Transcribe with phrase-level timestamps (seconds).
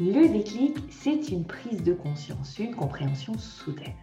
[0.00, 3.94] Le déclic, c'est une prise de conscience, une compréhension soudaine.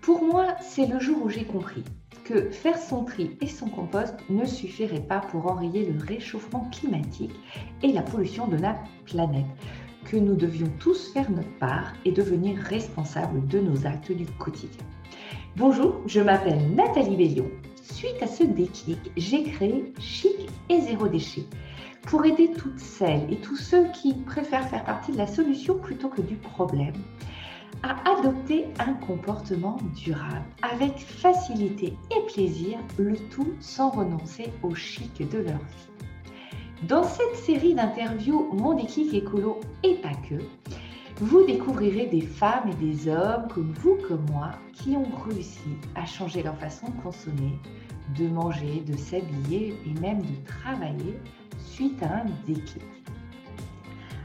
[0.00, 1.84] Pour moi, c'est le jour où j'ai compris
[2.24, 7.34] que faire son tri et son compost ne suffirait pas pour enrayer le réchauffement climatique
[7.82, 9.44] et la pollution de la planète,
[10.06, 14.86] que nous devions tous faire notre part et devenir responsables de nos actes du quotidien.
[15.56, 17.50] Bonjour, je m'appelle Nathalie Bellion.
[17.82, 21.44] Suite à ce déclic, j'ai créé Chic et Zéro Déchet
[22.06, 26.08] pour aider toutes celles et tous ceux qui préfèrent faire partie de la solution plutôt
[26.08, 26.94] que du problème
[27.82, 35.28] à adopter un comportement durable avec facilité et plaisir, le tout sans renoncer au chic
[35.28, 36.86] de leur vie.
[36.88, 40.36] Dans cette série d'interviews Mon déclic écolo et pas que,
[41.18, 46.04] vous découvrirez des femmes et des hommes comme vous, comme moi, qui ont réussi à
[46.04, 47.58] changer leur façon de consommer,
[48.18, 51.18] de manger, de s'habiller et même de travailler
[51.58, 52.82] suite à un déclic.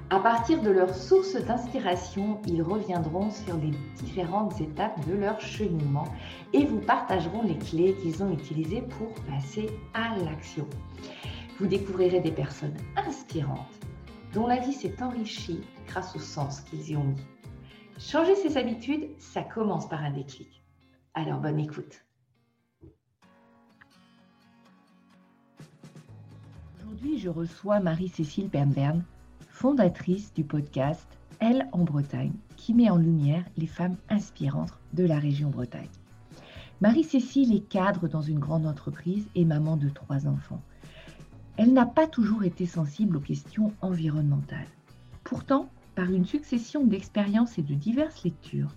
[0.09, 6.03] À partir de leur source d'inspiration, ils reviendront sur les différentes étapes de leur cheminement
[6.51, 10.67] et vous partageront les clés qu'ils ont utilisées pour passer à l'action.
[11.57, 13.79] Vous découvrirez des personnes inspirantes
[14.33, 17.21] dont la vie s'est enrichie grâce au sens qu'ils y ont mis.
[17.97, 20.61] Changer ses habitudes, ça commence par un déclic.
[21.13, 22.03] Alors bonne écoute.
[26.91, 29.01] Aujourd'hui, je reçois Marie-Cécile Bernbern,
[29.47, 31.07] fondatrice du podcast
[31.39, 35.87] Elle en Bretagne, qui met en lumière les femmes inspirantes de la région Bretagne.
[36.81, 40.61] Marie-Cécile est cadre dans une grande entreprise et maman de trois enfants.
[41.55, 44.67] Elle n'a pas toujours été sensible aux questions environnementales.
[45.23, 48.75] Pourtant, par une succession d'expériences et de diverses lectures,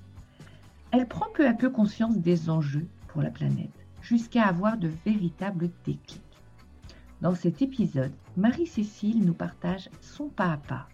[0.92, 5.70] elle prend peu à peu conscience des enjeux pour la planète, jusqu'à avoir de véritables
[5.84, 6.20] déclics.
[7.24, 10.88] Dans cet épisode, Marie-Cécile nous partage son pas à pas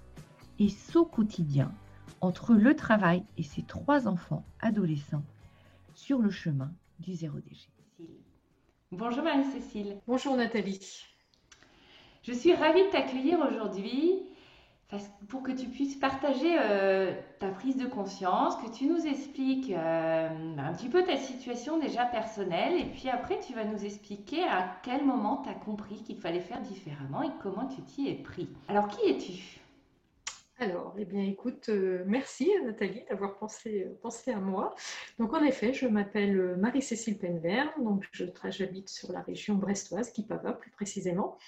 [0.60, 1.74] et son quotidien
[2.20, 5.24] entre le travail et ses trois enfants adolescents
[5.92, 7.72] sur le chemin du zéro déchet.
[8.92, 9.96] Bonjour Marie-Cécile.
[10.06, 11.02] Bonjour Nathalie.
[12.22, 14.22] Je suis ravie de t'accueillir aujourd'hui
[15.28, 20.28] pour que tu puisses partager euh, ta prise de conscience, que tu nous expliques euh,
[20.58, 24.80] un petit peu ta situation déjà personnelle, et puis après tu vas nous expliquer à
[24.82, 28.48] quel moment tu as compris qu'il fallait faire différemment et comment tu t'y es pris.
[28.68, 29.60] Alors qui es-tu?
[30.62, 34.74] Alors, eh bien, écoute, euh, merci Nathalie d'avoir pensé, pensé à moi.
[35.18, 40.70] Donc, en effet, je m'appelle Marie-Cécile Penvert, donc j'habite sur la région brestoise, Kipava plus
[40.70, 41.38] précisément.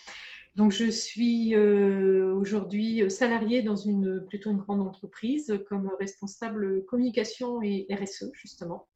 [0.54, 7.62] Donc, je suis euh, aujourd'hui salariée dans une plutôt une grande entreprise comme responsable communication
[7.62, 8.86] et RSE, justement.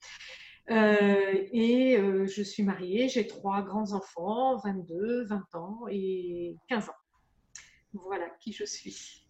[0.70, 6.88] Euh, et euh, je suis mariée, j'ai trois grands enfants, 22, 20 ans et 15
[6.88, 6.92] ans.
[7.92, 9.25] Voilà qui je suis.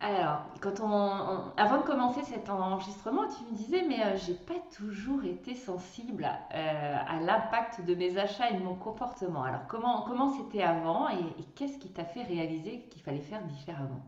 [0.00, 4.60] Alors, quand on, avant de commencer cet enregistrement, tu me disais, mais euh, j'ai pas
[4.76, 9.42] toujours été sensible euh, à l'impact de mes achats et de mon comportement.
[9.42, 11.24] Alors, comment comment c'était avant et,
[11.56, 14.04] qu'est-ce qui t'a fait réaliser qu'il fallait faire différemment?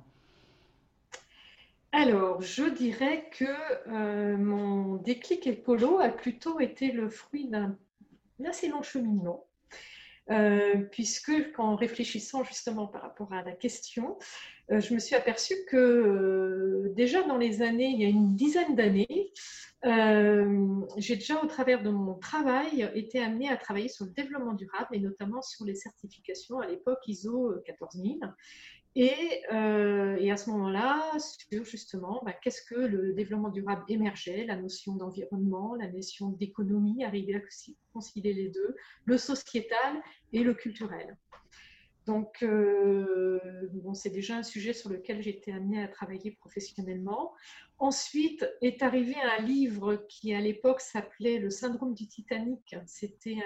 [1.90, 3.44] Alors, je dirais que
[3.88, 7.76] euh, mon déclic écolo a plutôt été le fruit d'un
[8.46, 9.44] assez long cheminement.
[10.92, 14.16] Puisque, en réfléchissant justement par rapport à la question,
[14.72, 18.36] euh, je me suis aperçue que euh, déjà dans les années, il y a une
[18.36, 19.32] dizaine d'années,
[19.84, 24.52] euh, j'ai déjà au travers de mon travail été amenée à travailler sur le développement
[24.52, 28.20] durable et notamment sur les certifications à l'époque ISO 14000.
[28.96, 34.56] Et, et, à ce moment-là, sur justement bah, qu'est-ce que le développement durable émergeait, la
[34.56, 37.40] notion d'environnement, la notion d'économie, arriver à
[37.92, 38.74] concilier les deux,
[39.04, 40.02] le sociétal
[40.32, 41.16] et le culturel.
[42.06, 43.38] Donc, euh,
[43.94, 47.34] c'est déjà un sujet sur lequel été amenée à travailler professionnellement.
[47.78, 52.74] Ensuite est arrivé un livre qui, à l'époque, s'appelait Le syndrome du Titanic.
[52.86, 53.36] C'était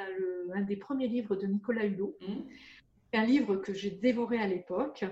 [0.55, 2.17] un, des premiers livres de Nicolas Hulot.
[2.21, 2.35] Mmh.
[3.15, 5.05] Un livre que j'ai dévoré à l'époque,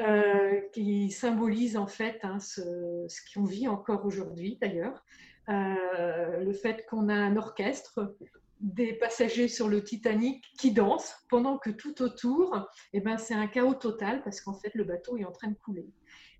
[0.00, 5.04] euh, qui symbolise en fait hein, ce, qu'on vit encore aujourd'hui d'ailleurs.
[5.48, 8.16] Euh, le fait qu'on a un orchestre
[8.58, 13.46] des passagers sur le Titanic qui dansent pendant que tout autour, eh ben, c'est un
[13.46, 15.86] chaos total parce qu'en fait, le bateau est en train de couler.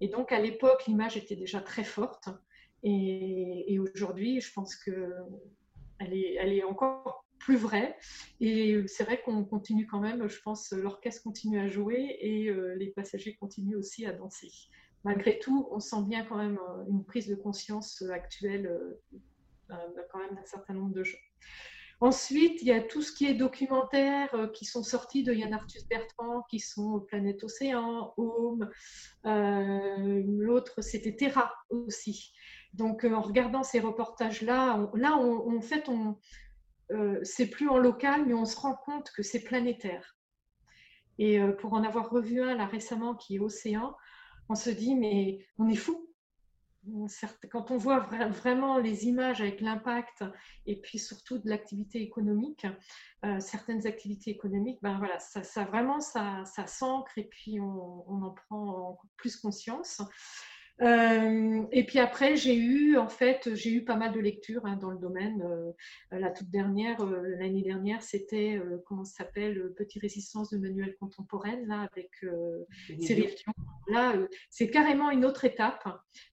[0.01, 2.29] Et donc, à l'époque, l'image était déjà très forte.
[2.83, 5.05] Et, aujourd'hui, je pense qu'elle
[6.01, 7.97] est, elle est encore plus vraie.
[8.41, 12.75] Et c'est vrai qu'on continue quand même, je pense, l'orchestre continue à jouer et euh,
[12.77, 14.51] les passagers continuent aussi à danser.
[15.05, 19.77] Malgré tout, on sent bien quand même euh, une prise de conscience actuelle euh,
[20.15, 21.19] même d'un certain nombre de gens.
[22.01, 25.81] Ensuite, il y a tout ce qui est documentaire qui sont sortis de Yann Arthus
[25.89, 28.71] Bertrand, qui sont Planète Océan, Home.
[29.25, 32.35] L'autre, c'était Terra aussi.
[32.75, 36.19] Donc, en regardant ces reportages-là, là, en fait, on,
[37.23, 40.17] c'est plus en local, mais on se rend compte que c'est planétaire.
[41.19, 43.97] Et pour en avoir revu un là récemment qui est Océan,
[44.49, 46.07] on se dit, mais on est fou
[47.51, 48.01] quand on voit
[48.31, 50.25] vraiment les images avec l'impact
[50.67, 52.67] et puis surtout de l'activité économique,
[53.25, 58.99] euh, certaines activités économiques, ben voilà, ça, vraiment ça, s'ancre et puis on, en prend
[59.17, 60.01] plus conscience.
[60.83, 64.77] Euh, et puis après, j'ai eu, en fait, j'ai eu pas mal de lectures hein,
[64.77, 65.43] dans le domaine.
[65.43, 65.73] Euh,
[66.19, 71.67] la toute dernière, euh, l'année dernière, c'était, comment ça s'appelle, Petit Résistance de manuel contemporaine,
[71.67, 72.11] là, avec
[73.01, 73.31] Cyril.
[73.89, 74.15] Là,
[74.51, 75.89] c'est carrément une autre étape,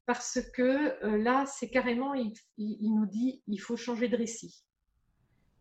[0.05, 4.65] parce que là, c'est carrément, il, il, nous dit, il faut changer de récit.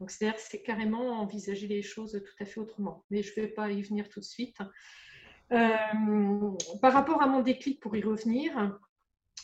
[0.01, 3.05] Donc, c'est-à-dire c'est carrément envisager les choses tout à fait autrement.
[3.11, 4.57] Mais je ne vais pas y venir tout de suite.
[5.51, 8.57] Euh, par rapport à mon déclic, pour y revenir,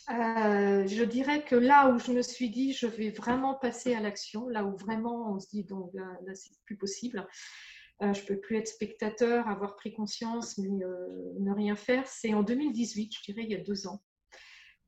[0.09, 3.99] euh, je dirais que là où je me suis dit, je vais vraiment passer à
[3.99, 7.27] l'action, là où vraiment on se dit, donc là, c'est plus possible,
[8.01, 12.41] euh, je peux plus être spectateur, avoir pris conscience, mais ne rien faire, c'est en
[12.41, 14.01] 2018, je dirais il y a deux ans.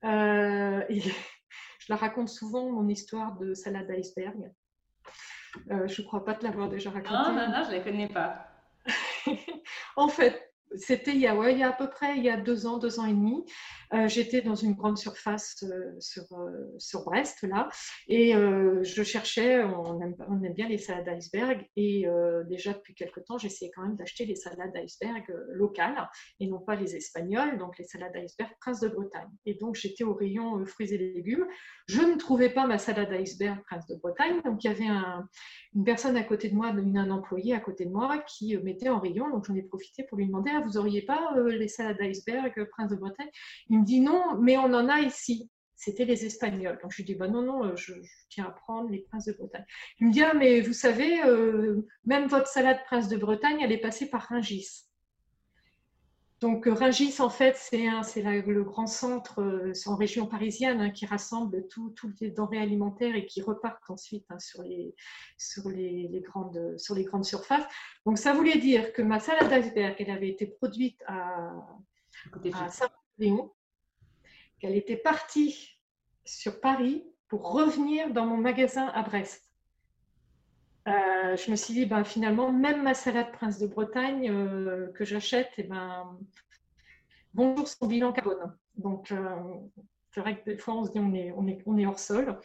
[0.03, 0.99] et
[1.79, 4.51] je la raconte souvent, mon histoire de salade d'iceberg.
[5.67, 7.13] je ne crois pas te l'avoir déjà racontée.
[7.13, 8.47] Non, non, non, je ne la connais pas.
[9.95, 12.99] en fait, c'était il, y a, à peu près il y a deux ans, deux
[12.99, 13.43] ans et demi.
[13.93, 17.67] Euh, j'étais dans une grande surface euh, sur, euh, sur Brest, là,
[18.07, 22.05] et je cherchais, on aime, on aime, bien les salades d'iceberg, et
[22.47, 26.09] déjà depuis quelque temps, j'essayais quand même d'acheter les salades d'iceberg locales,
[26.39, 29.29] et non pas les espagnoles, donc les salades d'iceberg Prince de Bretagne.
[29.45, 31.45] Et donc j'étais au rayon fruits et légumes.
[31.91, 35.27] Je ne trouvais pas ma salade d'iceberg Prince de Bretagne, donc il y avait un,
[35.75, 39.01] une personne à côté de moi, un employé à côté de moi qui mettait en
[39.01, 42.53] rayon, donc j'en ai profité pour lui demander, ah, vous auriez pas les salades d'iceberg
[42.71, 43.27] Prince de Bretagne?
[43.69, 45.49] Me dit non, mais on en a ici.
[45.75, 46.79] C'était les Espagnols.
[46.81, 47.93] Donc je lui dis bah non, non, je,
[48.29, 49.65] tiens à prendre les princes de Bretagne.
[49.99, 53.73] Il me dit ah, mais vous savez, euh, même votre salade prince de Bretagne, elle
[53.73, 54.85] est passée par Ringis.
[56.41, 61.67] Donc Ringis, en fait, c'est le grand centre euh, en région parisienne hein, qui rassemble
[61.67, 64.95] toutes les denrées alimentaires et qui repartent ensuite hein, sur, les,
[65.37, 67.65] sur, les, grandes, sur les grandes surfaces.
[68.07, 71.53] Donc ça voulait dire que ma salade d'iceberg, elle avait été produite à,
[72.53, 73.51] à Saint-Léon
[74.57, 75.77] qu'elle était partie
[76.25, 79.50] sur Paris pour revenir dans mon magasin à Brest.
[80.87, 85.05] Euh, je me suis dit, ben, finalement, même ma salade Prince de Bretagne euh, que
[85.05, 86.17] j'achète, et eh ben,
[87.33, 88.57] bonjour son bilan carbone.
[88.75, 89.35] Donc, euh,
[90.13, 91.99] c'est vrai que des fois, on se dit, on est, on est, on est hors
[91.99, 92.39] sol.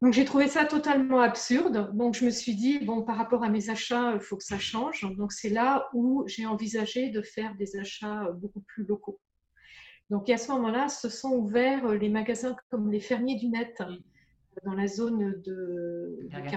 [0.00, 1.90] Donc, j'ai trouvé ça totalement absurde.
[1.94, 4.60] Donc, je me suis dit, bon, par rapport à mes achats, il faut que ça
[4.60, 5.00] change.
[5.16, 9.18] Donc, c'est là où j'ai envisagé de faire des achats beaucoup plus locaux.
[10.10, 13.82] Donc, à ce moment-là, se sont ouverts les magasins comme les fermiers du net
[14.64, 16.56] dans la zone de, ne sais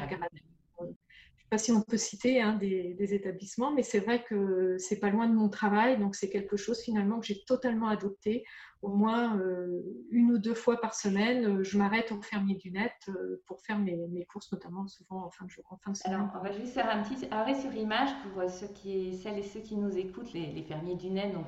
[1.52, 5.10] pas si on peut citer hein, des, des, établissements, mais c'est vrai que c'est pas
[5.10, 8.46] loin de mon travail, donc c'est quelque chose finalement que j'ai totalement adopté
[8.82, 12.72] au moins euh, une ou deux fois par semaine, euh, je m'arrête au fermier du
[12.72, 15.52] net euh, pour faire mes, courses, notamment souvent en fin de
[15.96, 16.16] semaine.
[16.16, 19.44] Alors, on va juste faire un petit arrêt sur image pour ceux qui, celles et
[19.44, 21.32] ceux qui nous écoutent, les, fermiers du net.
[21.34, 21.48] Donc,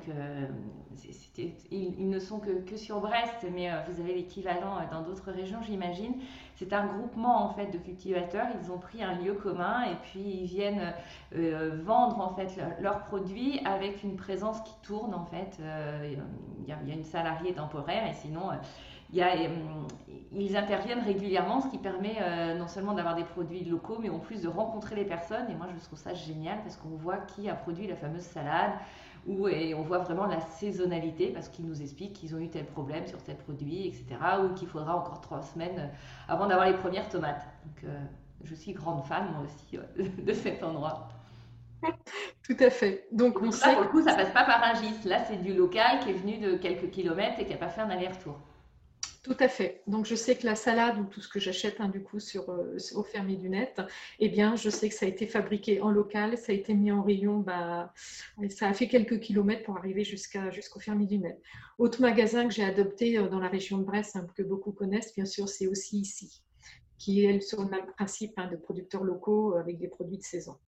[1.70, 6.14] ils, ne sont que, sur Brest, mais vous avez l'équivalent dans d'autres régions, j'imagine.
[6.56, 8.46] C'est un groupement en fait de cultivateurs.
[8.62, 10.94] Ils ont pris un lieu commun et puis ils viennent
[11.32, 15.58] vendre en fait leurs produits avec une présence qui tourne en fait.
[16.04, 18.54] Il y, y a une salle salariés temporaires et sinon euh,
[19.10, 19.48] il y a, euh,
[20.32, 24.18] ils interviennent régulièrement, ce qui permet euh, non seulement d'avoir des produits locaux, mais en
[24.18, 25.48] plus de rencontrer les personnes.
[25.50, 28.72] Et moi, je trouve ça génial parce qu'on voit qui a produit la fameuse salade,
[29.26, 32.64] ou, et on voit vraiment la saisonnalité parce qu'ils nous expliquent qu'ils ont eu tel
[32.66, 34.06] problème sur tel produit, etc.
[34.42, 35.90] Ou qu'il faudra encore trois semaines
[36.28, 37.46] avant d'avoir les premières tomates.
[37.64, 37.90] Donc,
[38.42, 39.78] je suis grande fan, moi aussi,
[40.22, 41.08] de cet endroit.
[42.48, 43.06] Tout à fait.
[43.10, 43.72] Donc, on sait.
[43.72, 45.08] Pour le coup, ça passe pas par un gis.
[45.08, 47.80] Là, c'est du local qui est venu de quelques kilomètres et qui n'a pas fait
[47.80, 48.38] un aller-retour.
[49.22, 49.80] Tout à fait.
[49.86, 52.50] Donc, je sais que la salade ou tout ce que j'achète, hein, du coup, sur,
[52.50, 53.80] euh, au fermier du net,
[54.20, 56.92] eh bien, je sais que ça a été fabriqué en local, ça a été mis
[56.92, 57.94] en rayon, bah,
[58.50, 61.40] ça a fait quelques kilomètres pour arriver jusqu'à, jusqu'au fermier du net.
[61.78, 65.14] Autre magasin que j'ai adopté euh, dans la région de Brest, hein, que beaucoup connaissent,
[65.14, 66.42] bien sûr, c'est aussi ici,
[66.98, 70.58] qui est sur le même principe hein, de producteurs locaux avec des produits de saison.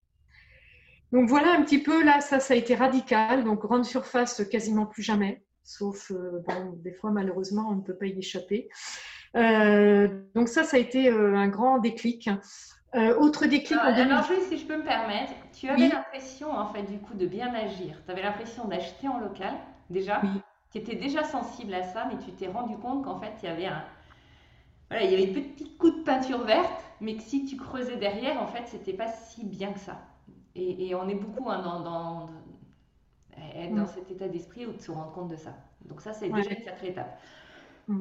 [1.13, 3.45] Donc voilà un petit peu, là, ça, ça a été radical.
[3.45, 5.43] Donc grande surface, quasiment plus jamais.
[5.63, 6.43] Sauf, euh,
[6.85, 8.69] des fois, malheureusement, on ne peut pas y échapper.
[9.35, 12.31] Euh, donc ça, ça a été euh, un grand déclic.
[12.95, 16.85] autre déclin en Alors, juste si je peux me permettre, tu avais l'impression, en fait,
[16.85, 18.01] du coup, de bien agir.
[18.05, 19.55] Tu avais l'impression d'acheter en local,
[19.91, 20.21] déjà.
[20.23, 20.41] Oui.
[20.73, 23.49] Tu étais déjà sensible à ça, mais tu t'es rendu compte qu'en fait, il y
[23.49, 23.83] avait un,
[24.91, 27.97] voilà, il y avait une petite coup de peinture verte, mais que si tu creusais
[27.97, 30.01] derrière, en fait, c'était pas si bien que ça.
[30.59, 32.31] Et, on est beaucoup hein, dans, dans,
[33.55, 33.89] être dans mm.
[33.95, 35.55] cet état d'esprit ou de se rendre compte de ça.
[35.85, 37.21] Donc ça, c'est déjà une sacrée étape.
[37.89, 38.01] Mm.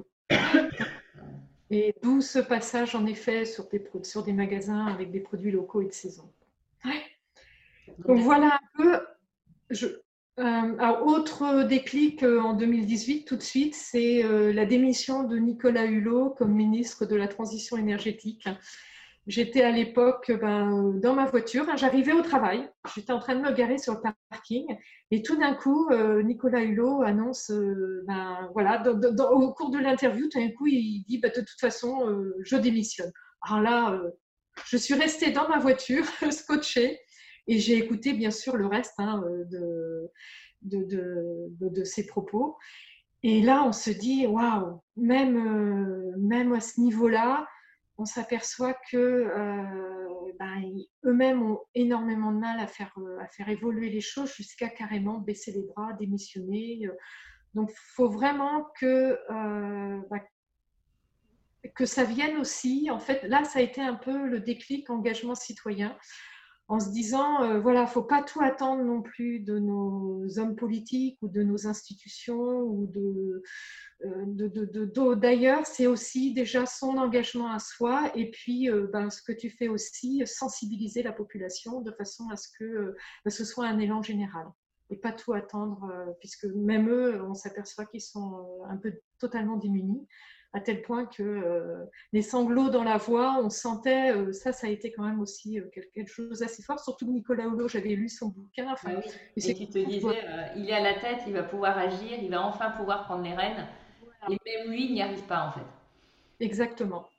[1.71, 5.81] Et d'où ce passage, en effet, sur des, sur des magasins avec des produits locaux
[5.81, 6.31] et de saison.
[8.00, 9.00] Donc voilà un peu.
[9.69, 9.88] Je,
[10.38, 15.85] euh, autre déclic euh, en 2018, tout de suite, c'est euh, la démission de Nicolas
[15.85, 18.47] Hulot comme ministre de la Transition énergétique.
[19.27, 23.41] J'étais à l'époque ben, dans ma voiture, hein, j'arrivais au travail, j'étais en train de
[23.41, 24.65] me garer sur le parking,
[25.10, 25.89] et tout d'un coup,
[26.24, 27.51] Nicolas Hulot annonce,
[28.05, 28.84] ben, voilà,
[29.32, 32.08] au cours de l'interview, tout d'un coup, il dit ben, de toute façon,
[32.44, 33.12] je démissionne.
[33.41, 34.01] Alors là,
[34.67, 37.00] je suis restée dans ma voiture, scotchée,
[37.48, 40.12] et j'ai écouté bien sûr le reste hein, de,
[40.62, 40.88] de,
[41.60, 42.58] de, ses propos.
[43.24, 47.48] Et là, on se dit, waouh, même, euh, même à ce niveau-là,
[47.97, 50.63] on s'aperçoit que euh, ben,
[51.05, 55.19] eux-mêmes ont énormément de mal à faire, euh, à faire évoluer les choses jusqu'à carrément
[55.19, 56.89] baisser les bras, démissionner.
[57.53, 60.21] Donc, il faut vraiment que, ben,
[61.73, 62.89] que ça vienne aussi.
[62.91, 65.97] En fait, là, ça a été un peu le déclic engagement citoyen
[66.67, 71.17] en se disant, euh, voilà, faut pas tout attendre non plus de nos hommes politiques
[71.22, 73.43] ou de nos institutions ou de,
[74.03, 79.31] euh, d'ailleurs, c'est aussi déjà son engagement à soi et puis euh, ben, ce que
[79.31, 83.77] tu fais aussi, sensibiliser la population de façon à ce que ben, ce soit un
[83.77, 84.48] élan général
[84.89, 90.05] et pas tout attendre, puisque même eux, on s'aperçoit qu'ils sont un peu totalement démunis
[90.55, 91.83] à tel point que euh,
[92.13, 95.59] les sanglots dans la voix, on sentait, euh, ça, ça a été quand même aussi
[95.59, 96.79] euh, quelque chose d'assez fort.
[96.79, 98.71] Surtout Nicolas Hulot, j'avais lu son bouquin.
[98.71, 98.91] Enfin,
[99.35, 100.24] Et tu te disais,
[100.55, 103.33] il est à la tête, il va pouvoir agir, il va enfin pouvoir prendre les
[103.33, 103.67] rênes.
[104.29, 105.65] Et même lui, il n'y arrive pas en fait.
[106.39, 107.09] Exactement.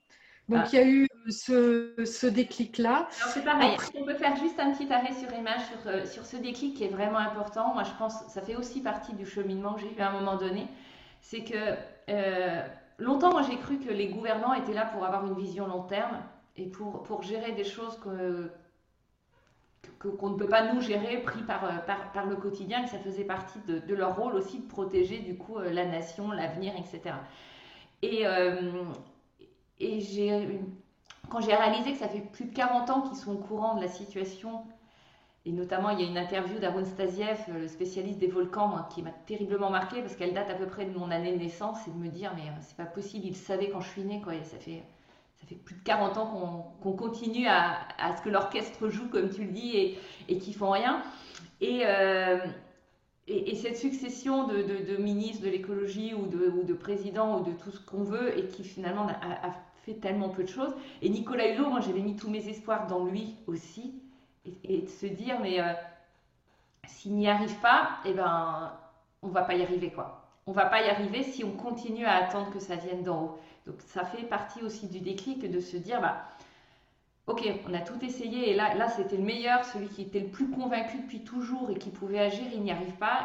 [0.49, 0.69] Donc ah.
[0.73, 3.09] il y a eu ce, déclic-là.
[3.21, 6.37] Alors c'est pareil, on peut faire juste un petit arrêt sur image sur, sur ce
[6.39, 7.75] déclic qui est vraiment important.
[7.75, 10.37] Moi je pense, ça fait aussi partie du cheminement que j'ai eu à un moment
[10.37, 10.69] donné.
[11.21, 11.77] C'est que
[12.99, 16.23] longtemps, moi, j'ai cru que les gouvernants étaient là pour avoir une vision long terme
[16.57, 18.51] et pour, pour gérer des choses qu'on
[20.31, 23.59] ne peut pas nous gérer, pris par, par, par, le quotidien, que ça faisait partie
[23.67, 27.15] de, leur rôle aussi de protéger du coup euh, la nation, l'avenir, etc.
[28.03, 28.85] Et, euh,
[29.79, 30.61] et j'ai,
[31.29, 33.83] quand j'ai réalisé que ça fait plus de 40 ans qu'ils sont au courant de
[33.83, 34.65] la situation
[35.47, 39.03] et notamment, il y a une interview d'Arun Stasiev, euh, le spécialiste des volcans, qui
[39.03, 41.91] m'a terriblement marqué parce qu'elle date à peu près de mon année de naissance et
[41.93, 44.33] de me dire, mais euh, c'est pas possible, il savait quand je suis née, quoi.
[44.43, 44.83] ça fait,
[45.41, 49.31] ça fait plus de 40 ans qu'on continue à, à, ce que l'orchestre joue, comme
[49.31, 49.99] tu le dis, et,
[50.29, 51.01] et qu'ils font rien.
[51.63, 52.39] Euh,
[53.29, 57.45] et, et, cette succession de, de, ministres de l'écologie ou de, ou de, présidents ou
[57.45, 59.53] de tout ce qu'on veut et qui finalement a,
[59.85, 60.75] fait tellement peu de choses.
[61.03, 63.95] Et Nicolas Hulot, moi j'avais mis tous mes espoirs dans lui aussi
[64.65, 65.73] et, de se dire, mais euh,
[66.87, 68.73] s'il n'y arrive pas, eh ben,
[69.23, 70.23] on va pas y arriver, quoi.
[70.47, 73.39] On va pas y arriver si on continue à attendre que ça vienne d'en haut.
[73.67, 76.25] Donc, ça fait partie aussi du déclic de se dire, bah,
[77.27, 80.29] ok, on a tout essayé et là, là c'était le meilleur, celui qui était le
[80.29, 83.25] plus convaincu depuis toujours et qui pouvait agir, il n'y arrive pas.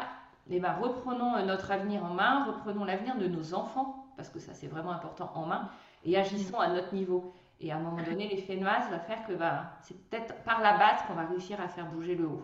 [0.50, 4.40] Eh ben, reprenons euh, notre avenir en main, reprenons l'avenir de nos enfants, parce que
[4.40, 5.68] ça c'est vraiment important en main,
[6.04, 7.32] et agissons à notre niveau.
[7.62, 10.60] Et à un moment donné, l'effet de masse va faire que bah, c'est peut-être par
[10.60, 12.42] la base qu'on va réussir à faire bouger le haut.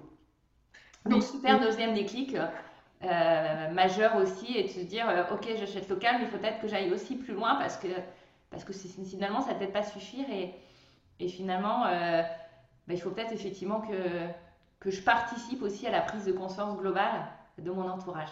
[1.06, 6.16] Donc, super deuxième déclic euh, majeur aussi, et de se dire, euh, ok, j'achète local,
[6.18, 7.88] mais il faut peut-être que j'aille aussi plus loin parce que,
[8.50, 10.26] parce que finalement, ça ne peut-être pas suffire.
[10.30, 10.54] Et,
[11.18, 12.22] et finalement, euh,
[12.86, 13.92] bah, il faut peut-être effectivement que,
[14.80, 17.26] que je participe aussi à la prise de conscience globale
[17.58, 18.30] de mon entourage.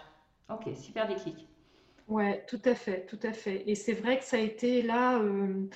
[0.48, 1.48] Ok, super déclic.
[2.08, 3.68] Ouais, tout à fait, tout à fait.
[3.68, 5.68] Et c'est vrai que ça a été là, euh,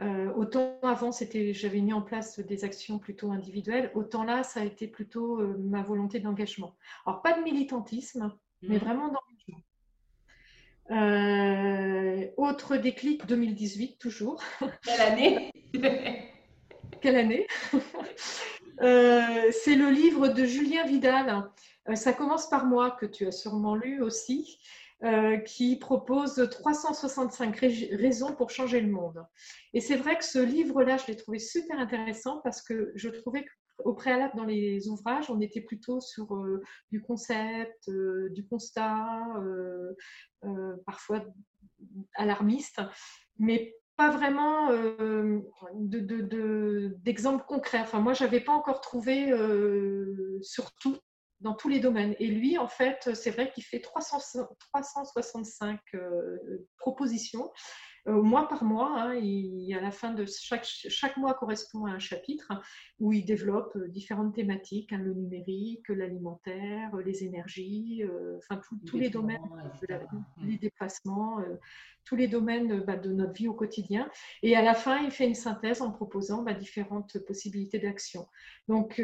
[0.00, 4.64] autant avant, c'était, j'avais mis en place des actions plutôt individuelles, autant là, ça a
[4.64, 6.74] été plutôt euh, ma volonté d'engagement.
[7.06, 8.32] Alors, pas de militantisme,
[8.62, 8.78] mais mmh.
[8.78, 9.62] vraiment d'engagement.
[10.90, 14.42] Euh, autre déclic 2018, toujours.
[14.82, 15.52] Quelle année?
[17.00, 17.46] Quelle année?
[18.80, 21.50] C'est le livre de Julien Vidal.
[21.94, 24.58] ça commence par moi, que tu as sûrement lu aussi.
[25.02, 29.22] Euh, qui propose 365 raisons pour changer le monde.
[29.74, 33.44] Et c'est vrai que ce livre-là, je l'ai trouvé super intéressant parce que je trouvais
[33.76, 39.20] qu'au préalable dans les ouvrages, on était plutôt sur euh, du concept, euh, du constat,
[40.86, 41.24] parfois
[42.14, 42.80] alarmiste,
[43.38, 44.70] mais pas vraiment
[45.74, 47.80] d'exemples concrets.
[47.80, 49.34] Enfin, moi, je n'avais pas encore trouvé
[50.40, 50.96] surtout
[51.40, 52.14] dans tous les domaines.
[52.18, 55.80] Et lui, en fait, c'est vrai qu'il fait 365
[56.78, 57.50] propositions
[58.06, 59.00] euh, mois par mois.
[59.00, 59.20] Hein,
[59.74, 62.52] à la fin de chaque, chaque mois correspond à un chapitre
[63.00, 68.98] où il développe euh, différentes thématiques, hein, le numérique, l'alimentaire, les énergies, euh, enfin tous
[68.98, 69.40] les domaines,
[70.42, 71.38] les déplacements,
[72.04, 74.08] tous les domaines bah, de notre vie au quotidien.
[74.42, 78.26] Et à la fin, il fait une synthèse en proposant bah, différentes possibilités d'action.
[78.68, 79.00] Donc,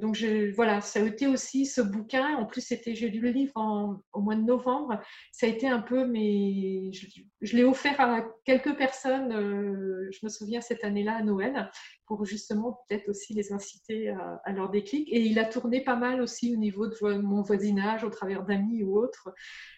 [0.00, 2.36] donc je, voilà, ça a été aussi ce bouquin.
[2.36, 5.00] En plus, c'était, j'ai lu le livre au mois de novembre.
[5.32, 7.06] Ça a été un peu, mais je,
[7.40, 11.70] je l'ai offert à quelques personnes, euh, je me souviens cette année-là à Noël,
[12.08, 15.08] pour justement peut-être aussi les inciter à, leur déclic.
[15.12, 18.82] Et il a tourné pas mal aussi au niveau de mon voisinage, au travers d'amis
[18.82, 19.28] ou autres.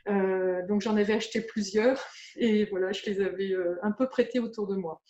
[0.08, 2.00] Euh, donc j'en avais acheté plusieurs
[2.37, 5.02] et voilà, je les avais euh, un peu prêtés autour de moi.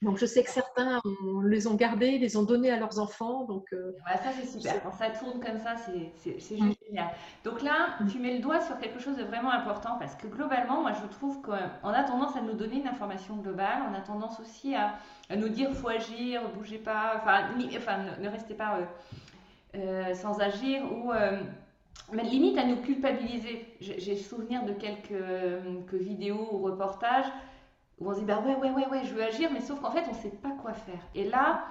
[0.00, 1.00] Donc, je sais que certains
[1.44, 3.44] les ont gardés, les ont donnés à leurs enfants.
[3.44, 4.80] Donc, euh, ça, c'est super.
[4.84, 6.72] Quand ça tourne comme ça, c'est mm.
[6.86, 7.08] génial.
[7.42, 10.82] Donc là, tu mets le doigt sur quelque chose de vraiment important parce que globalement,
[10.82, 13.82] moi, je trouve qu'on a tendance à nous donner une information globale.
[13.90, 14.94] On a tendance aussi à,
[15.34, 18.84] nous dire faut agir, bougez pas, enfin, enfin ne, restez pas euh,
[19.74, 21.12] euh, sans agir ou.
[22.12, 23.66] mais limite à nous culpabiliser.
[23.80, 27.26] J'ai souvenir de quelques vidéos ou reportages
[28.00, 29.90] où on se dit bah ouais, ouais, ouais, ouais, je veux agir, mais sauf qu'en
[29.90, 31.00] fait, on sait pas quoi faire.
[31.14, 31.64] Et là,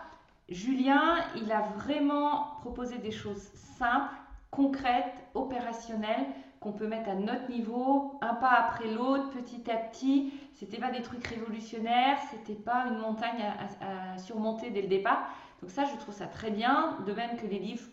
[0.49, 3.41] Julien, il a vraiment proposé des choses
[3.77, 4.13] simples,
[4.51, 6.25] concrètes, opérationnelles,
[6.59, 10.33] qu'on peut mettre à notre niveau, un pas après l'autre, petit à petit.
[10.53, 13.43] C'était pas des trucs révolutionnaires, c'était pas une montagne
[13.81, 15.29] à, surmonter dès le départ.
[15.61, 16.97] Donc ça, je trouve ça très bien.
[17.05, 17.87] De même que les livres,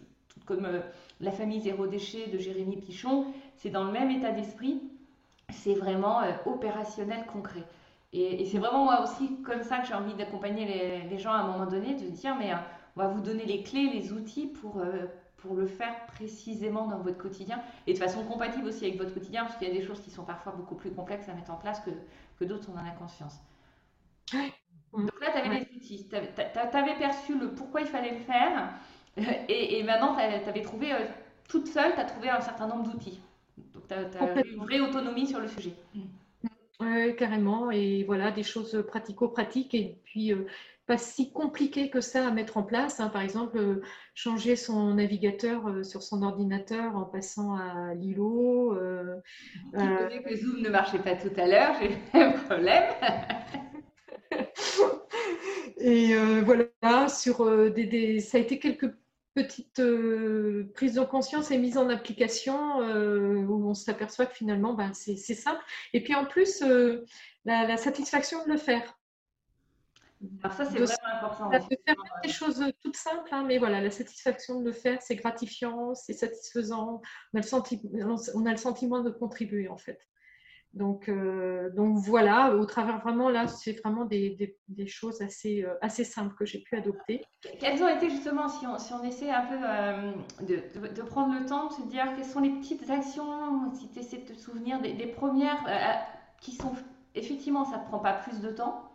[0.46, 0.80] comme euh,
[1.20, 3.26] La famille zéro déchet de Jérémy Pichon,
[3.56, 4.82] c'est dans le même état d'esprit.
[5.50, 7.64] C'est vraiment euh, opérationnel, concret.
[8.14, 11.46] Et, c'est vraiment moi aussi comme ça que j'ai envie d'accompagner les, gens à un
[11.48, 12.56] moment donné, de dire mais euh,
[12.96, 15.06] on va vous donner les clés, les outils pour, euh,
[15.38, 19.42] pour le faire précisément dans votre quotidien et de façon compatible aussi avec votre quotidien
[19.42, 21.56] parce qu'il y a des choses qui sont parfois beaucoup plus complexes à mettre en
[21.56, 21.90] place que,
[22.38, 23.40] que d'autres, on en a conscience.
[24.92, 28.70] Donc là, tu avais les outils, tu avais, perçu le pourquoi il fallait le faire
[29.48, 30.92] et, maintenant, tu avais trouvé
[31.48, 33.20] toute seule, tu as trouvé un certain nombre d'outils.
[33.72, 35.74] Donc tu as, une vraie autonomie sur le sujet.
[36.80, 37.70] Oui, carrément.
[37.70, 40.46] Et voilà, des choses pratico-pratiques et puis euh,
[40.86, 43.00] pas si compliquées que ça à mettre en place.
[43.00, 43.08] Hein.
[43.08, 43.82] Par exemple, euh,
[44.14, 48.76] changer son navigateur euh, sur son ordinateur en passant à Lilo.
[49.72, 52.84] Connais que Zoom ne marchait pas tout à l'heure, j'ai un problème.
[55.78, 58.90] et voilà, sur des, ça a été quelques
[59.34, 64.74] petite euh, prise de conscience et mise en application euh, où on s'aperçoit que finalement,
[64.74, 65.62] ben, c'est simple.
[65.92, 67.04] Et puis en plus, euh,
[67.44, 68.98] la, satisfaction de le faire.
[70.42, 71.50] Alors ça, c'est vraiment important.
[71.50, 75.16] De faire des choses toutes simples, hein, mais voilà, la satisfaction de le faire, c'est
[75.16, 77.02] gratifiant, c'est satisfaisant.
[77.34, 80.00] On a, le on a le sentiment de contribuer en fait.
[80.74, 84.56] Donc, euh, donc voilà, au travers vraiment là, c'est vraiment des,
[84.88, 87.22] choses assez, euh, assez simples que j'ai pu adopter.
[87.60, 91.68] Quelles ont été justement, si on, essaie un peu euh, de, de, prendre le temps
[91.68, 94.94] de se dire quelles sont les petites actions, si tu essaies de te souvenir des,
[94.94, 95.64] des premières
[96.40, 96.72] qui sont
[97.14, 98.90] effectivement, ça ne prend pas plus de temps,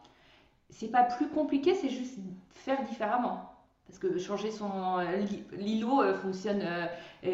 [0.70, 2.20] c'est pas plus compliqué, c'est juste
[2.52, 3.54] faire différemment.
[3.88, 5.00] Parce que changer son
[5.54, 6.64] l'îlot fonctionne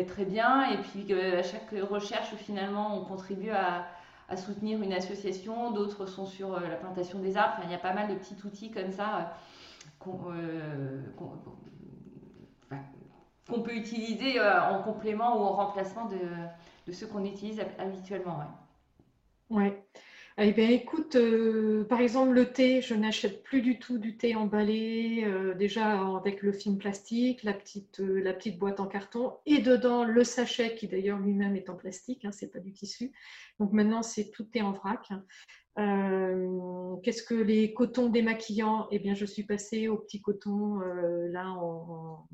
[0.07, 3.87] très bien et puis à chaque recherche finalement on contribue à
[4.27, 7.61] à soutenir une association, d'autres sont sur euh, la plantation des arbres.
[7.63, 9.33] il y a pas mal de petits outils comme ça
[10.07, 11.01] euh, euh,
[13.47, 18.39] qu'on peut utiliser en complément ou en remplacement de, ceux qu'on utilise habituellement.
[20.37, 24.35] Eh bien, écoute, euh, par exemple, le thé, je n'achète plus du tout du thé
[24.35, 29.31] emballé, euh, déjà avec le film plastique, la petite, euh, la petite boîte en carton,
[29.45, 33.13] et dedans le sachet qui d'ailleurs lui-même est en plastique, hein, c'est pas du tissu.
[33.61, 35.07] Donc maintenant, c'est tout est en vrac.
[35.77, 38.87] Qu'est-ce que les cotons démaquillants?
[38.91, 42.27] Eh bien, je suis passée au petit coton là en,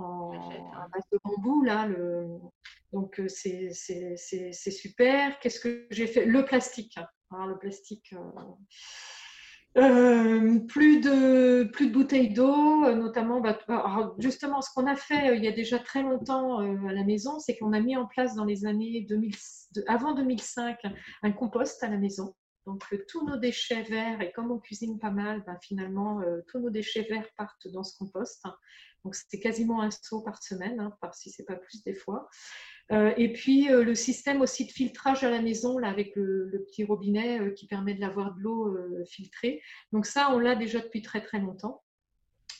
[0.00, 1.86] base de bambou là.
[1.86, 2.38] Le,
[2.92, 3.72] donc euh, c'est
[4.70, 5.38] super.
[5.40, 6.26] Qu'est-ce que j'ai fait?
[6.26, 6.98] Le plastique.
[7.30, 8.14] Hein, le plastique.
[8.14, 13.58] Euh, euh, plus, de, plus de bouteilles d'eau, notamment, bah,
[14.18, 17.56] justement, ce qu'on a fait il y a déjà très longtemps à la maison, c'est
[17.56, 19.34] qu'on a mis en place dans les années 2000,
[19.86, 20.78] avant 2005
[21.22, 22.34] un compost à la maison.
[22.66, 26.70] Donc, tous nos déchets verts, et comme on cuisine pas mal, bah, finalement, tous nos
[26.70, 28.44] déchets verts partent dans ce compost.
[29.04, 32.28] Donc, c'était quasiment un seau par semaine, hein, par si c'est pas plus des fois.
[32.90, 37.54] et puis le système aussi de filtrage à la maison, là, avec le, petit robinet
[37.54, 39.62] qui permet de l'avoir de l'eau filtrée.
[39.92, 41.82] Donc ça, on l'a déjà depuis très très longtemps.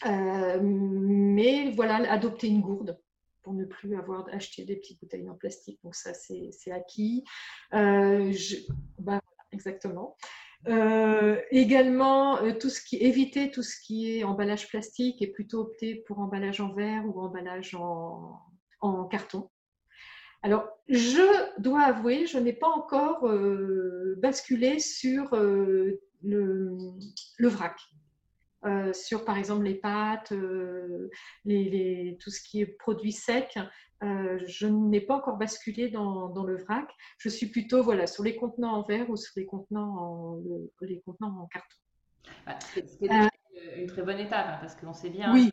[0.04, 2.98] mais voilà, adopter une gourde
[3.42, 5.78] pour ne plus avoir acheté des petites bouteilles en plastique.
[5.82, 7.24] Donc ça, c'est acquis.
[7.74, 8.32] Euh,
[8.98, 10.16] bah, exactement.
[10.68, 12.52] Euh, également, euh,
[12.92, 17.20] éviter tout ce qui est emballage plastique et plutôt opter pour emballage en verre ou
[17.20, 18.38] emballage en,
[19.10, 19.50] carton.
[20.42, 23.28] Alors, je dois avouer, je n'ai pas encore
[24.18, 26.00] basculé sur le,
[27.40, 27.76] vrac.
[28.64, 31.10] Euh, sur par exemple les pâtes, euh,
[31.44, 33.58] les, tout ce qui est produit sec.
[34.02, 36.88] Euh, je n'ai pas encore basculé dans, dans, le vrac.
[37.18, 40.42] Je suis plutôt voilà, sur les contenants en verre ou sur les contenants en,
[40.80, 41.76] les contenants en carton.
[42.46, 45.32] Bah, c'est une, très bonne étape hein, parce qu'on sait bien.
[45.32, 45.50] Oui.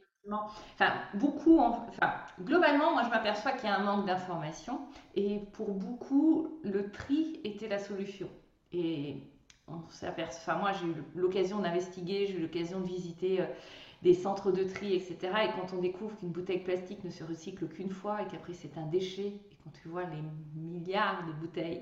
[0.73, 4.81] Enfin, beaucoup, enfin, globalement, moi je m'aperçois qu'il y a un manque d'information
[5.15, 8.29] et pour beaucoup, le tri était la solution.
[8.71, 9.23] Et
[9.71, 13.45] Enfin, moi, j'ai eu l'occasion d'investiguer, j'ai eu l'occasion de visiter euh,
[14.01, 15.17] des centres de tri, etc.
[15.45, 18.77] Et quand on découvre qu'une bouteille plastique ne se recycle qu'une fois et qu'après c'est
[18.77, 20.23] un déchet, et quand tu vois les
[20.55, 21.81] milliards de bouteilles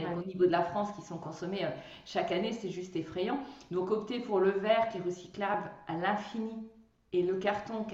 [0.00, 1.70] au niveau de la France qui sont consommées euh,
[2.04, 3.38] chaque année, c'est juste effrayant.
[3.70, 6.68] Donc opter pour le verre qui est recyclable à l'infini
[7.12, 7.84] et le carton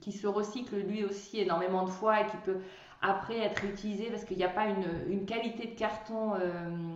[0.00, 2.58] qui, se recycle lui aussi énormément de fois et qui peut
[3.02, 6.34] après être utilisé parce qu'il n'y a pas une, qualité de carton.
[6.34, 6.94] Euh,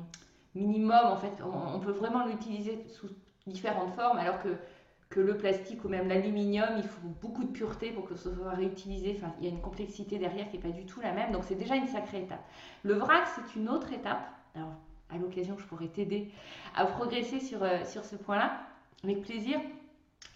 [0.55, 3.09] minimum, en fait, on, peut vraiment l'utiliser sous
[3.47, 4.57] différentes formes, alors que,
[5.17, 9.15] le plastique ou même l'aluminium, il faut beaucoup de pureté pour que ce soit réutilisé.
[9.17, 11.45] Enfin, il y a une complexité derrière qui n'est pas du tout la même, donc
[11.45, 12.45] c'est déjà une sacrée étape.
[12.83, 14.29] Le vrac, c'est une autre étape.
[14.57, 14.73] Alors,
[15.11, 16.33] à l'occasion, je pourrais t'aider
[16.75, 18.59] à progresser sur, euh, ce point-là,
[19.05, 19.61] avec plaisir.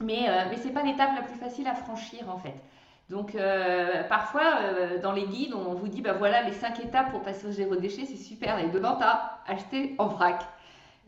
[0.01, 2.55] Mais, euh, mais ce n'est pas l'étape la plus facile à franchir, en fait.
[3.11, 7.11] Donc euh, parfois, euh, dans les guides, on vous dit, bah voilà, les cinq étapes
[7.11, 8.59] pour passer au zéro déchet, c'est super.
[8.59, 10.45] Et dedans, tu as acheté en vrac.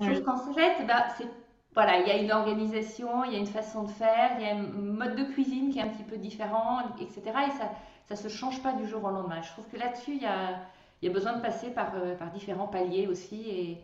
[0.00, 1.26] Chose qu'en s'achète, bah, c'est
[1.74, 4.48] voilà, il y a une organisation, il y a une façon de faire, il y
[4.48, 7.20] a un mode de cuisine qui est un petit peu différent, etc.
[7.26, 7.70] Et ça
[8.10, 9.40] ne se change pas du jour au lendemain.
[9.42, 10.58] Je trouve que là-dessus, il y a,
[11.02, 13.48] y a besoin de passer par, euh, par différents paliers aussi.
[13.48, 13.78] Et,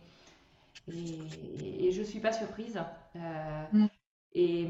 [0.89, 2.81] et, je ne suis pas surprise.
[3.73, 3.87] Mm.
[4.35, 4.69] Et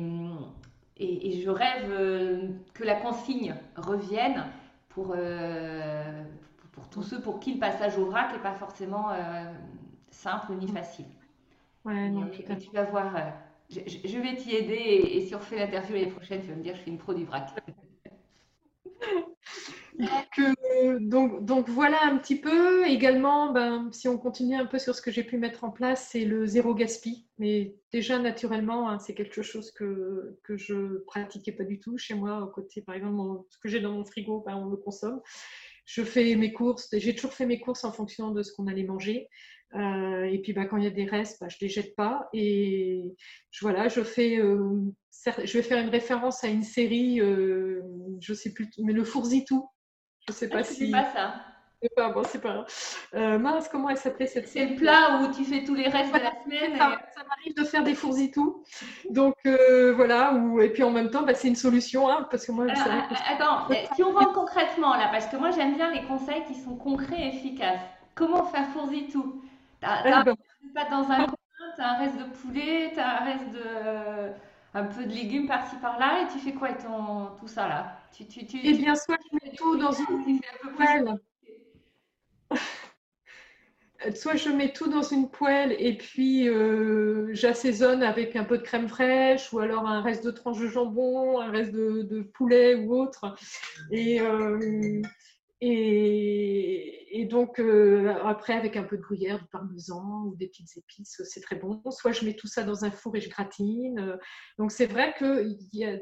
[0.99, 4.47] et, je rêve euh, que la consigne revienne
[4.89, 6.23] pour, euh,
[6.73, 9.53] pour, tous ceux pour qui le passage au vrac n'est pas forcément euh,
[10.11, 11.07] simple ni facile.
[11.85, 13.15] Ouais, non, tu vas voir,
[13.71, 16.75] je, vais t'y aider et, si on refait l'interview l'année prochaine, tu vas me dire
[16.75, 17.51] je suis une pro du vrac.
[21.01, 22.87] donc, voilà un petit peu.
[22.87, 26.09] Également, ben, si on continue un peu sur ce que j'ai pu mettre en place,
[26.11, 27.27] c'est le zéro gaspille.
[27.39, 32.15] Mais déjà, naturellement, hein, c'est quelque chose que, que je pratiquais pas du tout chez
[32.15, 32.43] moi.
[32.43, 35.21] Au côté, par exemple, ce que j'ai dans mon frigo, ben, on le consomme.
[35.85, 38.85] Je fais mes courses, j'ai toujours fait mes courses en fonction de ce qu'on allait
[38.85, 39.29] manger.
[39.75, 42.29] Euh, et puis, ben, quand il y a des restes, ben, je les jette pas.
[42.33, 43.03] Et
[43.51, 44.81] je, voilà, je fais, euh,
[45.45, 47.83] je vais faire une référence à une série, euh,
[48.21, 49.69] je sais plus, mais le Fourzitou
[50.29, 50.87] je sais pas ah, si.
[50.87, 51.35] C'est pas ça.
[51.83, 52.67] C'est pas bon, c'est pas grave.
[53.15, 56.13] Euh, mince, comment elle s'appelait cette C'est le plat où tu fais tous les restes
[56.13, 56.77] de la semaine.
[56.79, 58.65] Ça, m'arrive de faire des fourzitou.
[59.11, 62.53] Donc euh, voilà, et puis en même temps, bah, c'est une solution, hein, parce que
[62.53, 62.65] moi.
[62.65, 66.45] Alors, euh, attends, si on rentre concrètement là, parce que moi j'aime bien les conseils
[66.47, 67.81] qui sont concrets et efficaces.
[68.15, 69.43] Comment faire fourzitou
[69.81, 70.35] T'as eh ben.
[70.75, 71.35] pas dans un coin,
[71.77, 74.33] t'as un reste de poulet, t'as un reste de
[74.73, 77.99] un peu de légumes par-ci par-là, et tu fais quoi avec ton, tout ça là?
[78.13, 80.41] Tu, tu, tu, Eh bien, soit je mets tout dans une
[80.77, 81.19] poêle.
[84.15, 88.63] soit je mets tout dans une poêle et puis euh, j'assaisonne avec un peu de
[88.63, 92.95] crème fraîche ou alors un reste de tranche de jambon, un reste de, poulet ou
[92.95, 93.35] autre.
[93.91, 95.03] Et, euh,
[95.61, 101.21] et, donc, euh, après, avec un peu de gruyère, du parmesan ou des petites épices,
[101.25, 101.83] c'est très bon.
[101.91, 104.19] Soit je mets tout ça dans un four et je gratine.
[104.59, 105.99] Donc, c'est vrai qu'il y a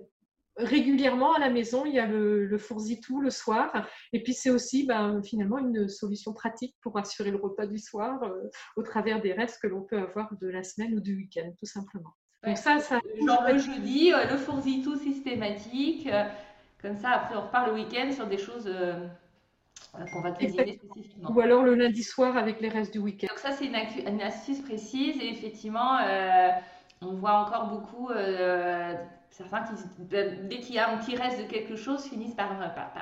[0.56, 3.88] régulièrement à la maison, il y a le, le fourzitou le soir.
[4.12, 8.22] Et puis, c'est aussi ben, finalement une solution pratique pour assurer le repas du soir
[8.22, 11.50] euh, au travers des restes que l'on peut avoir de la semaine ou du week-end,
[11.58, 12.14] tout simplement.
[12.44, 13.00] Donc, ça, ça.
[13.26, 16.08] Genre le jeudi, euh, le fourzitou systématique.
[16.80, 18.68] comme ça, après, on repart le week-end sur des choses
[20.12, 21.30] qu'on va cuisiner spécifiquement.
[21.30, 23.28] Ou alors le lundi soir avec les restes du week-end.
[23.28, 26.48] Donc ça, c'est une, astuce précise et effectivement, euh,
[27.00, 28.94] on voit encore beaucoup euh,
[29.36, 32.50] certains qui, dès qu'il y a un petit reste de quelque chose, finissent par,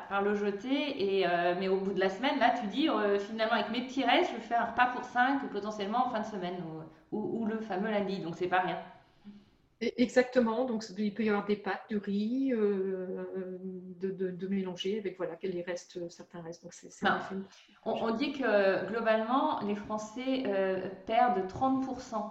[0.09, 1.19] par, le jeter.
[1.19, 2.89] Et, euh, mais au bout de la semaine, là, tu dis,
[3.21, 6.27] finalement, avec mes petits restes, je fais un repas pour cinq potentiellement en fin de
[6.27, 6.57] semaine
[7.13, 8.21] ou, ou, ou le fameux lundi.
[8.21, 8.79] Donc c'est pas rien.
[9.97, 13.25] Exactement, donc il peut y avoir des pâtes, du riz, euh,
[14.01, 16.63] de, mélanger avec voilà, les restes, certains restes.
[16.63, 16.73] Donc
[17.85, 22.31] on, dit que globalement, les Français euh, perdent 30%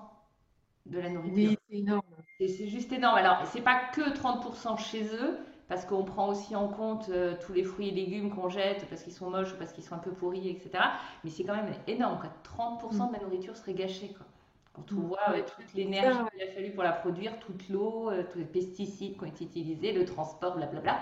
[0.85, 1.57] de la nourriture.
[1.69, 2.01] C'est énorme.
[2.47, 3.15] C'est juste énorme.
[3.17, 5.37] Alors, c'est pas que 30% chez eux,
[5.71, 9.03] parce qu'on prend aussi en compte euh, tous les fruits et légumes qu'on jette parce
[9.03, 10.83] qu'ils sont moches ou parce qu'ils sont un peu pourris, etc.
[11.23, 12.19] Mais c'est quand même énorme.
[12.43, 14.09] 30% de la nourriture serait gâchée.
[14.09, 14.25] Quoi.
[14.73, 15.07] Quand on mm.
[15.07, 18.43] voit euh, toute l'énergie qu'il a fallu pour la produire, toute l'eau, euh, tous les
[18.43, 20.99] pesticides qui ont été utilisés, le transport, blablabla,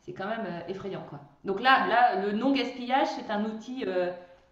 [0.00, 1.04] c'est quand même effrayant.
[1.10, 1.20] Quoi.
[1.44, 3.84] Donc là, là le non-gaspillage, c'est un outil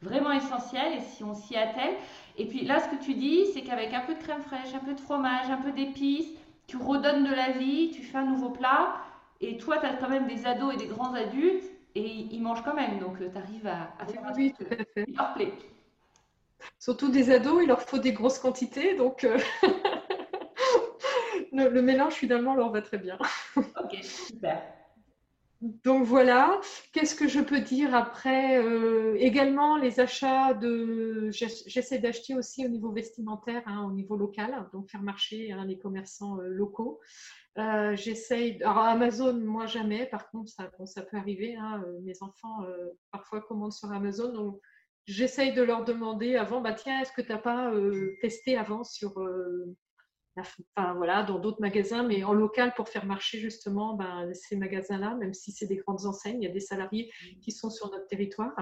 [0.04, 1.94] vraiment essentiel et si on s'y attelle.
[2.36, 4.84] Et puis là, ce que tu dis, c'est qu'avec un peu de crème fraîche, un
[4.84, 6.28] peu de fromage, un peu d'épices,
[6.66, 8.96] tu redonnes de la vie, tu fais un nouveau plat.
[9.40, 11.64] Et toi, tu as quand même des ados et des grands adultes
[11.94, 12.98] et ils mangent quand même.
[12.98, 15.06] Donc, euh, tu arrives à, faire un oui, tout à fait.
[15.14, 15.52] leur plaît.
[16.78, 18.94] Surtout des ados, il leur faut des grosses quantités.
[18.94, 19.38] Donc, euh,
[21.52, 23.18] le, mélange, finalement, leur va très bien.
[23.56, 24.62] ok, super.
[25.82, 26.60] Donc voilà,
[26.92, 32.68] qu'est-ce que je peux dire après euh, Également les achats de, j'essaie d'acheter aussi au
[32.68, 37.00] niveau vestimentaire, hein, au niveau local, donc faire marcher hein, les commerçants locaux.
[37.58, 38.60] Euh, j'essaye.
[38.62, 40.06] Alors, Amazon, moi jamais.
[40.06, 41.56] Par contre, ça, peut arriver.
[41.56, 44.32] Hein, euh, mes enfants, euh, parfois, commandent sur Amazon.
[44.32, 44.60] Donc,
[45.06, 47.72] j'essaye de leur demander avant bah, tiens, est-ce que tu n'as pas
[48.20, 49.14] testé avant sur.
[50.36, 55.14] Enfin, voilà, dans d'autres magasins, mais en local pour faire marcher justement ben, ces magasins-là,
[55.14, 58.06] même si c'est des grandes enseignes, il y a des salariés qui sont sur notre
[58.06, 58.52] territoire.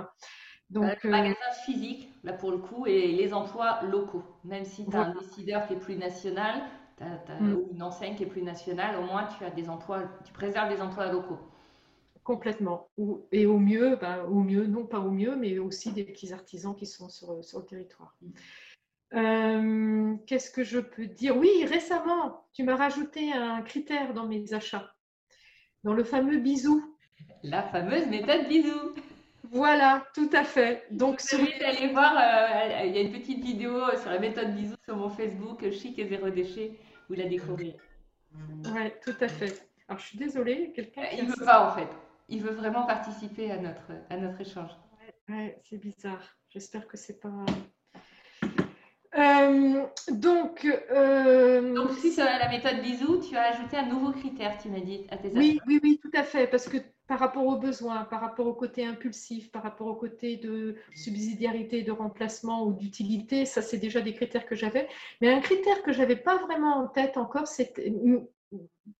[0.70, 4.24] Donc, magasin physique, là pour le coup, et les emplois locaux.
[4.44, 6.62] Même si tu as un décideur qui est plus national,
[7.40, 7.56] Mm.
[7.72, 10.80] une enseigne qui est plus nationale, au moins tu as des emplois, tu préserves des
[10.80, 11.38] emplois locaux.
[12.24, 12.88] Complètement.
[13.32, 16.74] Et au mieux, ben, au mieux, non pas au mieux, mais aussi des petits artisans
[16.74, 18.16] qui sont sur, sur le territoire.
[18.22, 18.30] Mm.
[19.14, 21.37] Euh, qu'est-ce que je peux dire?
[21.37, 24.94] Oui, récemment, tu m'as rajouté un critère dans mes achats,
[25.85, 26.96] dans le fameux bisou.
[27.42, 28.94] La fameuse méthode bisou.
[29.51, 30.87] Voilà, tout à fait.
[30.90, 34.55] Donc, je vous aller voir, euh, il y a une petite vidéo sur la méthode
[34.55, 36.72] bisou sur mon Facebook, Chic et Zéro Déchet
[37.09, 37.75] vous la découvrir.
[38.35, 39.68] Oui, tout à fait.
[39.88, 41.03] Alors, je suis désolée, quelqu'un.
[41.12, 41.88] Il ne veut pas, en fait.
[42.29, 44.70] Il veut vraiment participer à notre, à notre échange.
[45.29, 46.37] Ouais, c'est bizarre.
[46.48, 47.44] J'espère que c'est pas.
[49.14, 51.75] Euh, donc, euh...
[51.75, 55.18] donc, c'est la méthode bisou, tu as ajouté un nouveau critère, tu m'as dit, à
[55.18, 58.46] tes Oui, oui, oui, tout à fait, parce que par rapport aux besoins, par rapport
[58.46, 63.77] au côté impulsif, par rapport au côté de subsidiarité, de remplacement ou d'utilité, ça c'est
[63.77, 64.88] déjà des critères que j'avais.
[65.20, 67.46] Mais un critère que j'avais pas vraiment en tête encore,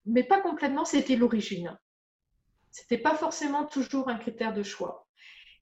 [0.05, 1.79] mais pas complètement, c'était l'origine.
[2.71, 5.07] C'était pas forcément toujours un critère de choix.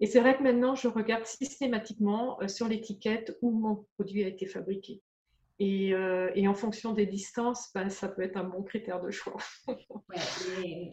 [0.01, 4.29] Et c'est vrai que maintenant, je regarde systématiquement euh, sur l'étiquette où mon produit a
[4.29, 5.03] été fabriqué.
[5.61, 9.37] Euh, et, en fonction des distances, ben, ça peut être un bon critère de choix.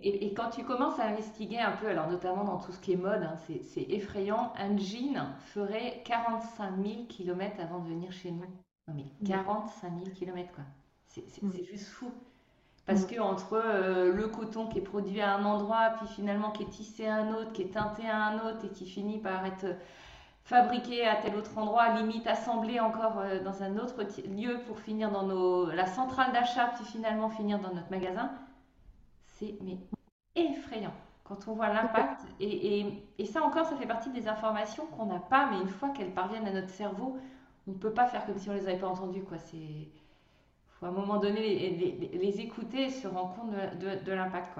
[0.03, 2.97] et, quand tu commences à investiguer un peu, alors notamment dans tout ce qui est
[2.97, 8.45] mode, hein, c'est effrayant, un jean ferait 45 000 km avant de venir chez nous.
[8.89, 10.65] Non mais 45 000 km quoi.
[11.07, 11.53] C'est mm.
[11.63, 12.11] juste fou.
[12.87, 13.07] Parce mm.
[13.07, 16.69] que entre euh, le coton qui est produit à un endroit, puis finalement qui est
[16.69, 19.67] tissé à un autre, qui est teinté à un autre et qui finit par être
[20.43, 25.11] fabriqué à tel autre endroit, limite assemblé encore euh, dans un autre lieu pour finir
[25.11, 28.31] dans nos, la centrale d'achat, puis finalement finir dans notre magasin,
[29.25, 29.77] c'est mais
[30.35, 30.93] effrayant
[31.25, 32.21] quand on voit l'impact.
[32.39, 35.89] Et, et, ça encore, ça fait partie des informations qu'on n'a pas, mais une fois
[35.89, 37.17] qu'elles parviennent à notre cerveau,
[37.67, 39.23] on ne peut pas faire comme si on les avait pas entendues.
[39.23, 39.37] Quoi.
[39.39, 39.89] C'est
[40.81, 43.51] à un moment donné les, écouter et se rendre compte
[44.05, 44.59] de, l'impact.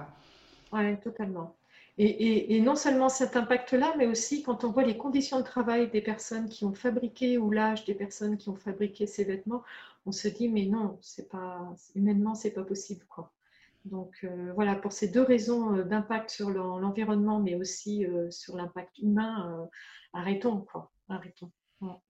[0.72, 1.56] Oui, totalement.
[2.00, 6.00] Et, non seulement cet impact-là, mais aussi quand on voit les conditions de travail des
[6.00, 9.64] personnes qui ont fabriqué ou l'âge des personnes qui ont fabriqué ces vêtements,
[10.06, 13.32] on se dit mais non, c'est pas humainement pas possible quoi.
[13.84, 18.56] Donc euh, voilà pour ces deux raisons euh, d'impact sur l'environnement, mais aussi euh, sur
[18.56, 19.68] l'impact humain,
[20.12, 21.50] arrêtons quoi, arrêtons.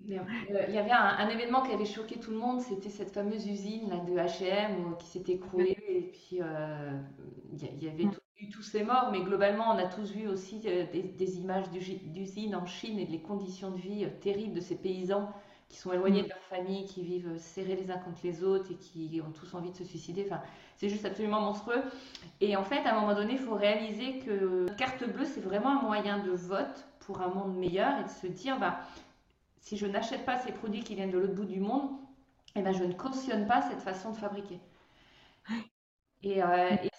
[0.01, 3.91] Il y avait un, événement qui avait choqué tout le monde, c'était cette fameuse usine
[3.91, 8.85] là, de H&M qui s'est écroulée et puis il y, avait mm eu tous ces
[8.85, 13.07] morts, mais globalement, on a tous vu aussi euh, des, images d'usines en Chine et
[13.07, 15.33] des conditions de vie euh, terribles de ces paysans
[15.69, 16.25] qui sont éloignés mm.
[16.25, 19.33] de leur famille, qui vivent euh, serrés les uns contre les autres et qui ont
[19.33, 20.25] tous envie de se suicider.
[20.27, 20.41] Enfin,
[20.77, 21.83] c'est juste absolument monstrueux.
[22.41, 25.41] Et en fait, à un moment donné, il faut réaliser que la carte bleue, c'est
[25.41, 28.81] vraiment un moyen de vote pour un monde meilleur et de se dire, bah,
[29.61, 31.91] si je n'achète pas ces produits qui viennent de l'autre bout du monde,
[32.55, 34.61] eh ben, je ne cautionne pas cette façon de fabriquer.
[36.23, 36.41] Et,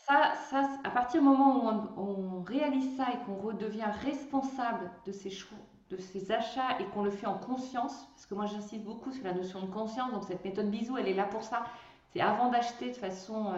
[0.08, 5.12] ça, ça, à partir du moment où on, réalise ça et qu'on redevient responsable de
[5.12, 5.30] ces,
[5.90, 9.24] de ces achats et qu'on le fait en conscience, parce que moi j'insiste beaucoup sur
[9.24, 11.66] la notion de conscience, donc cette méthode bisou, elle est là pour ça,
[12.12, 13.54] C'est avant d'acheter de façon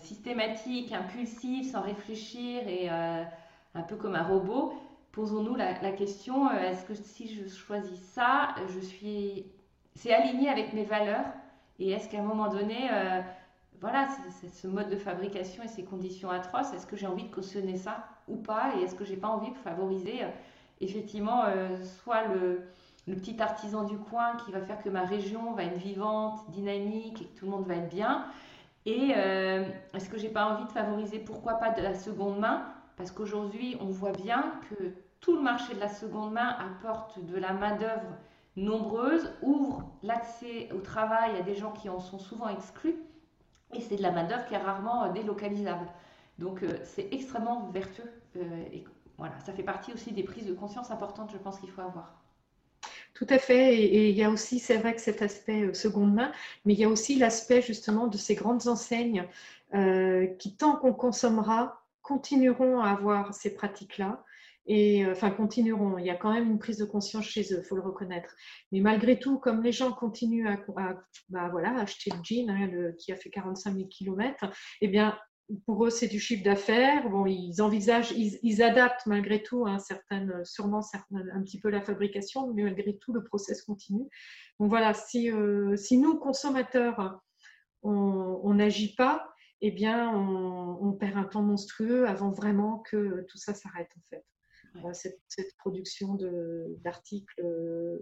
[0.00, 4.74] systématique, impulsive, sans réfléchir et un peu comme un robot,
[5.16, 9.46] posons-nous la, question est-ce que si je choisis ça, je suis,
[9.96, 11.26] c'est aligné avec mes valeurs
[11.80, 12.88] et est-ce qu'à un moment donné
[13.80, 14.08] voilà,
[14.40, 17.76] c'est ce mode de fabrication et ces conditions atroces, est-ce que j'ai envie de cautionner
[17.76, 20.28] ça ou pas Et est-ce que j'ai pas envie de favoriser euh,
[20.80, 22.62] effectivement euh, soit le,
[23.06, 27.26] petit artisan du coin qui va faire que ma région va être vivante, dynamique et
[27.26, 28.26] que tout le monde va être bien
[28.84, 32.66] Et euh, est-ce que j'ai pas envie de favoriser pourquoi pas de la seconde main?
[32.96, 37.36] Parce qu'aujourd'hui, on voit bien que tout le marché de la seconde main apporte de
[37.36, 38.16] la main-d'œuvre
[38.56, 42.96] nombreuse, ouvre l'accès au travail à des gens qui en sont souvent exclus
[43.74, 45.86] et c'est de la main-d'œuvre qui est rarement euh, délocalisable.
[46.38, 48.84] Donc euh, c'est extrêmement vertueux euh, et
[49.18, 52.22] voilà, ça fait partie aussi des prises de conscience importantes, je pense qu'il faut avoir.
[53.14, 53.74] Tout à fait.
[53.74, 56.32] Et, il y a aussi, c'est vrai que cet aspect seconde main,
[56.66, 59.26] mais il y a aussi l'aspect justement de ces grandes enseignes
[60.38, 64.22] qui, tant qu'on consommera, continueront à avoir ces pratiques-là
[64.66, 65.98] et euh, enfin continueront.
[65.98, 68.34] Il y a quand même une prise de conscience chez eux, faut le reconnaître.
[68.72, 70.58] Mais malgré tout, comme les gens continuent à,
[71.28, 74.50] bah, voilà, acheter le jean hein, qui a fait 45 000 km,
[74.80, 75.18] eh bien,
[75.64, 77.08] pour eux, c'est du chiffre d'affaires.
[77.08, 80.80] Bon, ils envisagent, ils, adaptent malgré tout hein, certaines, sûrement
[81.12, 84.08] un petit peu la fabrication, mais malgré tout, le process continue.
[84.58, 87.20] Donc voilà, si, euh, nous, consommateurs,
[87.82, 89.28] on n'agit pas,
[89.60, 94.02] eh bien, on, on, perd un temps monstrueux avant vraiment que tout ça s'arrête en
[94.10, 94.24] fait
[94.92, 95.20] cette,
[95.58, 96.16] production
[96.84, 97.98] d'articles euh,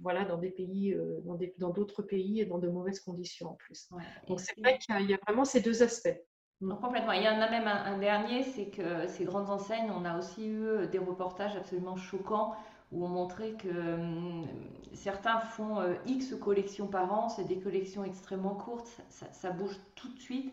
[0.00, 1.20] voilà, dans des pays, euh,
[1.58, 3.88] dans d'autres pays et dans de mauvaises conditions en plus.
[4.28, 6.18] Donc c'est vrai qu'il y, a vraiment ces deux aspects.
[6.60, 6.74] Mm.
[6.80, 7.12] complètement.
[7.12, 10.48] Il y en a même un, dernier, c'est que ces grandes enseignes, on a aussi
[10.48, 12.54] eu des reportages absolument choquants
[12.94, 14.46] où on montrait que hum,
[14.92, 20.12] certains font euh, X collections par an, c'est des collections extrêmement courtes, ça, bouge tout
[20.12, 20.52] de suite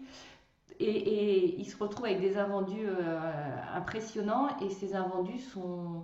[0.81, 3.19] et, ils se retrouvent avec des invendus euh,
[3.73, 6.03] impressionnants et ces invendus sont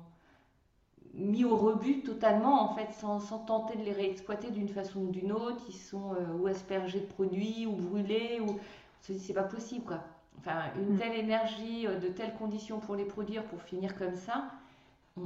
[1.14, 5.32] mis au rebut totalement en fait sans, tenter de les réexploiter d'une façon ou d'une
[5.32, 9.34] autre ils sont euh, ou aspergés de produits ou brûlés ou on se dit c'est
[9.34, 10.04] pas possible quoi
[10.40, 11.00] enfin une mm.
[11.00, 14.46] telle énergie euh, de telles conditions pour les produire pour finir comme ça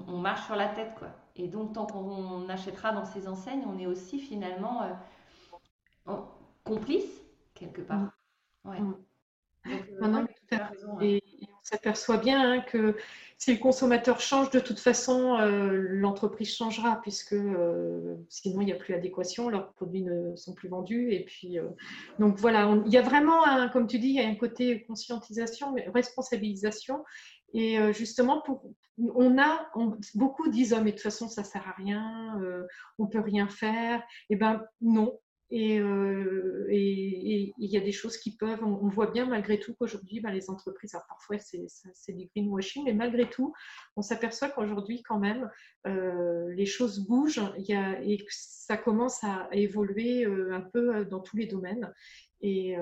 [0.07, 3.77] on, marche sur la tête quoi et donc tant qu'on achètera dans ces enseignes on
[3.77, 4.83] est aussi finalement
[6.63, 7.21] complice
[7.53, 7.99] quelque part
[8.63, 8.69] mm.
[8.69, 8.77] ouais.
[9.67, 10.25] Euh,
[11.01, 12.97] et, on s'aperçoit bien hein, que
[13.37, 18.71] si le consommateur change, de toute façon, euh, l'entreprise changera, puisque euh, sinon il n'y
[18.71, 21.13] a plus adéquation, leurs produits ne sont plus vendus.
[21.13, 21.57] Et puis,
[22.19, 24.83] donc voilà, il y a vraiment, un, comme tu dis, il y a un côté
[24.83, 27.03] conscientisation, mais responsabilisation.
[27.53, 28.63] Et justement, pour,
[29.15, 29.69] on a,
[30.15, 32.39] beaucoup disent, oh, mais de toute façon, ça ne sert à rien,
[32.97, 34.01] on ne peut rien faire.
[34.29, 35.19] Eh bien, non,
[35.53, 40.21] euh, et il y a des choses qui peuvent, on, voit bien malgré tout qu'aujourd'hui,
[40.21, 43.53] ben, les entreprises, alors parfois c'est du greenwashing, mais malgré tout,
[43.97, 45.49] on s'aperçoit qu'aujourd'hui quand même,
[45.87, 51.19] euh, les choses bougent y a, et ça commence à, évoluer euh, un peu dans
[51.19, 51.93] tous les domaines.
[52.41, 52.75] Et,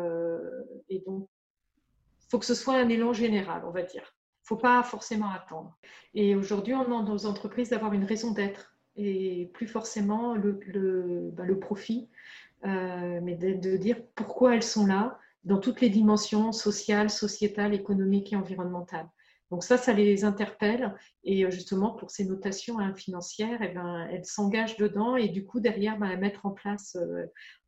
[1.05, 4.03] donc, il faut que ce soit un élan général, on va dire.
[4.03, 5.77] Il ne faut pas forcément attendre.
[6.13, 10.59] Et aujourd'hui, on demande aux entreprises d'avoir une raison d'être et plus forcément le,
[11.33, 12.09] ben, le profit
[12.65, 18.33] euh, mais de, dire pourquoi elles sont là dans toutes les dimensions sociales, sociétales, économiques
[18.33, 19.07] et environnementales.
[19.51, 20.93] Donc ça, ça les interpelle
[21.23, 25.45] et euh, justement pour ces notations hein, financières, eh ben, elles s'engagent dedans et du
[25.45, 27.25] coup derrière, ben, elles mettent en place, euh,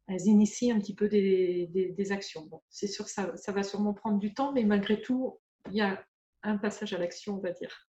[0.07, 2.45] elles initient un petit peu des, des, actions.
[2.45, 5.77] Bon, c'est sûr que ça, ça, va sûrement prendre du temps, mais malgré tout, il
[5.77, 6.03] y a
[6.43, 7.87] un passage à l'action, on va dire.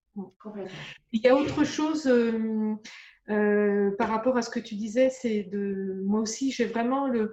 [1.12, 2.74] Il y a autre chose euh,
[3.29, 7.33] par rapport à ce que tu disais, c'est de moi aussi, j'ai vraiment le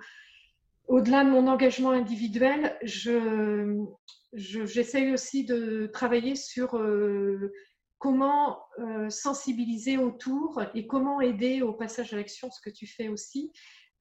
[0.88, 3.86] au-delà de mon engagement individuel, je,
[4.34, 7.52] j'essaye aussi de travailler sur euh,
[7.98, 13.08] comment euh, sensibiliser autour et comment aider au passage à l'action, ce que tu fais
[13.08, 13.52] aussi,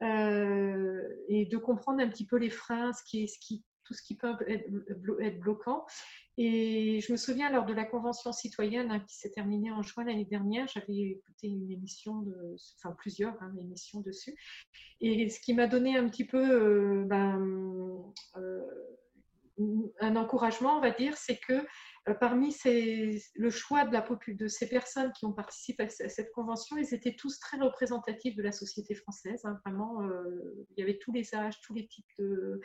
[0.02, 4.16] et de comprendre un petit peu les freins, ce qui, ce qui, tout ce qui
[4.16, 5.86] peut être, bloquant.
[6.36, 10.04] Et je me souviens lors de la convention citoyenne hein, qui s'est terminée en juin
[10.04, 14.34] l'année dernière, j'avais écouté une émission, de, enfin plusieurs hein, émissions dessus.
[15.00, 17.33] Et ce qui m'a donné un petit peu euh, ben,
[20.04, 21.66] un encouragement, on va dire, c'est que
[22.08, 26.32] euh, parmi ces, le choix de, la, de ces personnes qui ont participé à cette
[26.32, 29.40] convention, ils étaient tous très représentatifs de la société française.
[29.44, 30.02] Hein, vraiment,
[30.70, 32.60] il y avait tous les âges, tous les types de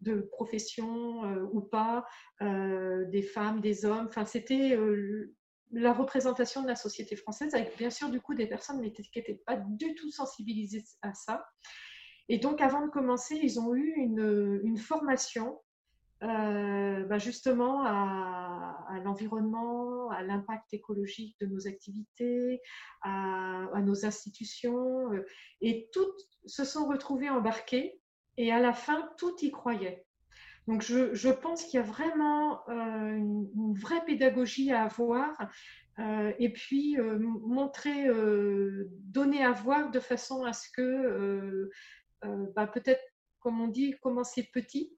[0.00, 2.04] de profession euh, ou pas,
[2.42, 4.06] euh, des femmes, des hommes.
[4.08, 5.34] Enfin, c'était euh,
[5.72, 9.42] la représentation de la société française, avec bien sûr du coup des personnes qui n'étaient
[9.46, 11.46] pas du tout sensibilisées à ça.
[12.28, 15.60] Et donc, avant de commencer, ils ont eu une, formation
[16.22, 22.60] euh, bah, justement à, l'environnement, à l'impact écologique de nos activités,
[23.02, 25.12] à, nos institutions.
[25.14, 25.24] Euh,
[25.62, 28.00] et toutes se sont retrouvées embarquées
[28.36, 30.04] et à la fin, tout y croyait.
[30.66, 35.36] Donc, je, pense qu'il y a vraiment euh, une, vraie pédagogie à avoir
[36.38, 38.08] et puis montrer,
[39.04, 41.68] donner à voir de façon à ce que,
[42.54, 43.02] bah, peut-être,
[43.40, 44.96] comme on dit, commencer petit,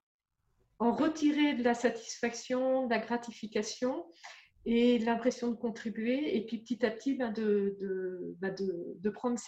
[0.82, 4.04] en retirer de la satisfaction, de la gratification
[4.64, 9.38] et l'impression de contribuer, et puis petit à petit ben ben de, prendre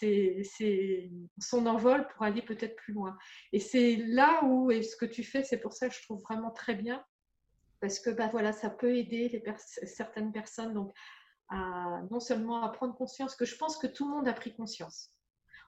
[1.41, 3.19] son envol pour aller peut-être plus loin.
[3.53, 6.21] Et c'est là où, et ce que tu fais, c'est pour ça que je trouve
[6.23, 7.05] vraiment très bien,
[7.81, 9.43] parce que ben voilà, ça peut aider
[9.87, 10.95] certaines personnes donc,
[11.51, 15.11] non seulement à prendre conscience, que je pense que tout le monde a pris conscience.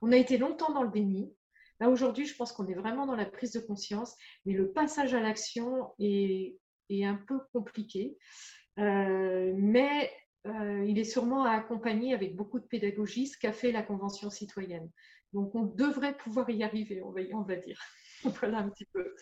[0.01, 1.35] On a été longtemps dans le déni.
[1.81, 4.15] Là, aujourd'hui, je pense qu'on est vraiment dans la prise de conscience,
[4.45, 6.57] mais le passage à l'action est,
[6.91, 8.17] un peu compliqué.
[8.79, 10.11] Euh, mais
[10.47, 14.31] euh, il est sûrement à accompagner avec beaucoup de pédagogie ce qu'a fait la Convention
[14.31, 14.91] citoyenne.
[15.33, 17.81] Donc on devrait pouvoir y arriver, on va, on va dire.
[18.25, 19.15] voilà un petit peu.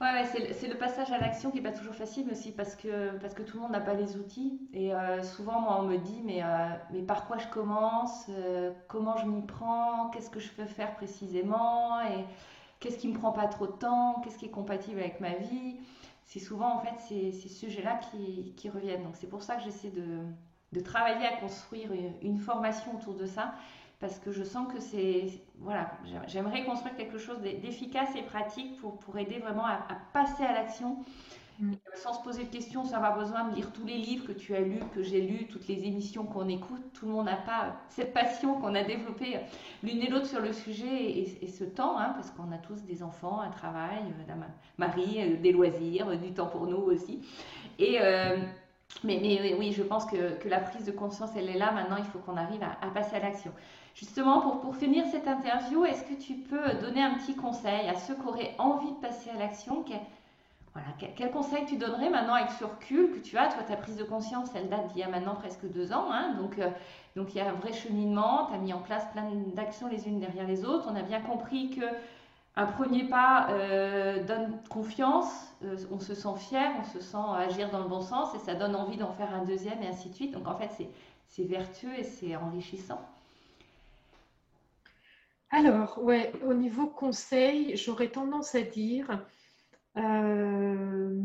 [0.00, 3.34] Ouais, c'est le, passage à l'action qui n'est pas toujours facile, aussi parce que, parce
[3.34, 4.60] que tout le monde n'a pas les outils.
[4.72, 6.42] Et euh, souvent, moi, on me dit, mais,
[6.92, 8.26] mais par quoi je commence
[8.86, 12.24] Comment je m'y prends Qu'est-ce que je peux faire précisément Et
[12.78, 15.34] qu'est-ce qui ne me prend pas trop de temps Qu'est-ce qui est compatible avec ma
[15.34, 15.76] vie
[16.28, 19.02] c'est souvent en fait ces, sujets-là qui, qui, reviennent.
[19.02, 20.18] Donc c'est pour ça que j'essaie de,
[20.72, 21.88] de, travailler à construire
[22.20, 23.54] une, formation autour de ça,
[24.00, 25.28] parce que je sens que c'est
[25.58, 25.90] voilà,
[26.26, 30.52] j'aimerais construire quelque chose d'efficace et pratique pour, pour aider vraiment à, à passer à
[30.52, 31.04] l'action
[31.60, 31.72] Mm.
[31.96, 34.54] Sans se poser de questions, sans avoir besoin de lire tous les livres que tu
[34.54, 36.82] as lus, que j'ai lus, toutes les émissions qu'on écoute.
[36.94, 39.40] Tout le monde n'a pas cette passion qu'on a développée
[39.82, 43.02] l'une et l'autre sur le sujet et, ce temps, hein, parce qu'on a tous des
[43.02, 44.44] enfants, un travail, un euh,
[44.78, 47.20] mari, euh, des loisirs, du temps pour nous aussi.
[47.80, 48.36] Et, euh,
[49.02, 51.72] mais, mais, oui, je pense que, que, la prise de conscience, elle est là.
[51.72, 53.52] Maintenant, il faut qu'on arrive à, à, passer à l'action.
[53.98, 57.96] Justement, pour, pour finir cette interview, est-ce que tu peux donner un petit conseil à
[57.96, 59.84] ceux qui auraient envie de passer à l'action?
[61.16, 63.48] Quel, conseil tu donnerais maintenant avec ce recul que tu as?
[63.48, 66.12] Toi, ta prise de conscience, elle date d'il y a maintenant presque deux ans.
[66.12, 66.70] Hein, donc, euh,
[67.16, 68.46] donc, il y a un vrai cheminement.
[68.46, 70.88] Tu as mis en place plein d'actions les unes derrière les autres.
[70.88, 71.84] On a bien compris que
[72.54, 77.68] un premier pas euh, donne confiance, euh, on se sent fier, on se sent agir
[77.70, 80.14] dans le bon sens et ça donne envie d'en faire un deuxième et ainsi de
[80.14, 80.34] suite.
[80.34, 80.70] Donc en fait,
[81.26, 83.00] c'est vertueux et c'est enrichissant.
[85.50, 89.26] Alors, ouais, au niveau conseil, j'aurais tendance à dire
[89.96, 91.22] euh,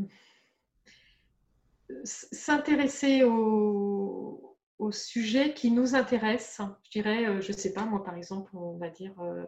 [2.06, 6.62] s'intéresser au, au, sujet qui nous intéresse.
[6.86, 9.46] Je dirais, euh, je ne sais pas, moi par exemple, on va dire euh,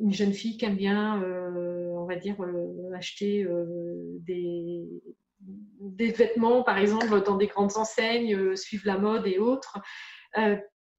[0.00, 2.36] une jeune fille qui aime bien, on va dire,
[2.94, 3.46] acheter
[4.20, 4.84] des,
[5.80, 9.78] des, vêtements, par exemple, dans des grandes enseignes, suivre la mode et autres,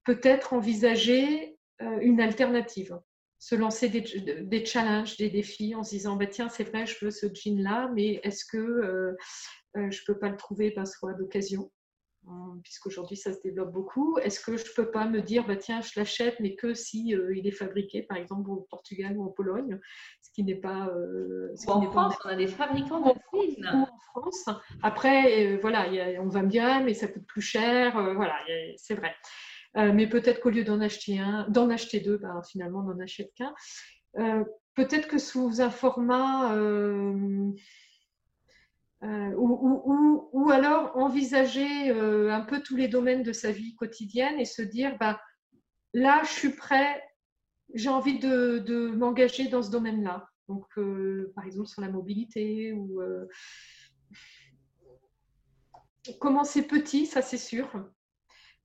[0.04, 2.98] peut-être envisager une alternative
[3.40, 7.10] se lancer des, challenges, des défis en se disant bah, tiens, c'est vrai, je veux
[7.10, 9.16] ce jean-là, mais est-ce que euh,
[9.76, 11.72] euh, je ne peux pas le trouver par soit d'occasion?
[12.28, 14.18] Hein, Puisqu'aujourd'hui, ça se développe beaucoup.
[14.18, 17.14] Est-ce que je ne peux pas me dire bah, tiens, je l'achète, mais que si
[17.14, 19.80] euh, il est fabriqué, par exemple, au Portugal ou en Pologne,
[20.20, 20.90] ce qui n'est pas.
[21.66, 23.86] en France, on a des fabricants de films.
[24.14, 24.50] En France.
[24.82, 25.86] Après, voilà,
[26.20, 27.92] on va me dire ah, mais ça coûte plus cher.
[28.16, 28.36] voilà,
[28.76, 29.14] c'est vrai.
[29.76, 33.00] Euh, mais peut-être qu'au lieu d'en acheter un, d'en acheter deux, ben, finalement, on n'en
[33.00, 33.54] achète qu'un.
[34.18, 34.44] Euh,
[34.74, 37.52] peut-être que sous un format euh,
[39.02, 44.96] ou, alors envisager un peu tous les domaines de sa vie quotidienne et se dire,
[44.98, 45.20] bah,
[45.94, 47.02] là, je suis prêt,
[47.72, 50.28] j'ai envie de, de m'engager dans ce domaine-là.
[50.48, 50.66] Donc,
[51.34, 53.00] par exemple, sur la mobilité ou
[56.18, 57.70] commencer petit, ça c'est sûr.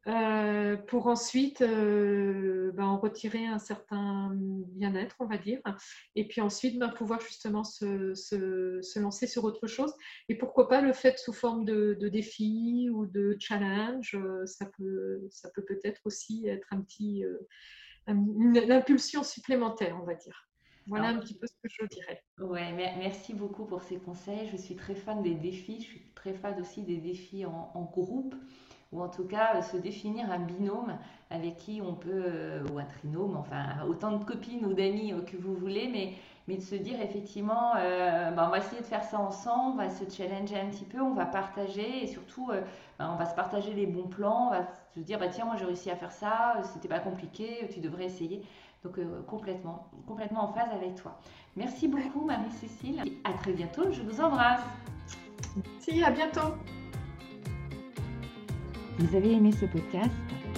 [0.08, 5.60] Euh, pour ensuite euh, ben, en retirer un certain bien-être, on va dire,
[6.16, 9.92] et puis ensuite ben, pouvoir justement se, se, se, lancer sur autre chose.
[10.30, 14.68] Et pourquoi pas le fait sous forme de, de défi ou de challenge, euh, ça
[14.78, 17.24] peut ça peut peut-être aussi être un petit
[18.08, 20.48] une, impulsion supplémentaire, on va dire.
[20.86, 22.22] Voilà un petit peu ce que je dirais.
[22.38, 24.48] Ouais, merci beaucoup pour ces conseils.
[24.52, 25.82] Je suis très fan des défis.
[25.82, 28.36] Je suis très fan aussi des défis en, en groupe
[28.92, 30.98] ou en tout cas se définir un binôme
[31.30, 35.56] avec qui on peut, ou un trinôme, enfin autant de copines ou d'amis que vous
[35.56, 36.14] voulez, mais,
[36.48, 39.90] mais de se dire effectivement, bah, on va essayer de faire ça ensemble, on va
[39.90, 42.52] se challenger un petit peu, on va partager et surtout
[43.00, 45.56] bah, on va se partager les bons plans, on va se dire bah tiens moi
[45.58, 48.44] j'ai réussi à faire ça, c'était pas compliqué, tu devrais essayer.
[48.86, 51.20] Donc euh, complètement, complètement en phase avec toi.
[51.56, 53.02] Merci beaucoup Marie-Cécile.
[53.24, 54.62] À très bientôt, je vous embrasse.
[55.56, 56.54] Merci, à bientôt.
[58.98, 60.12] Vous avez aimé ce podcast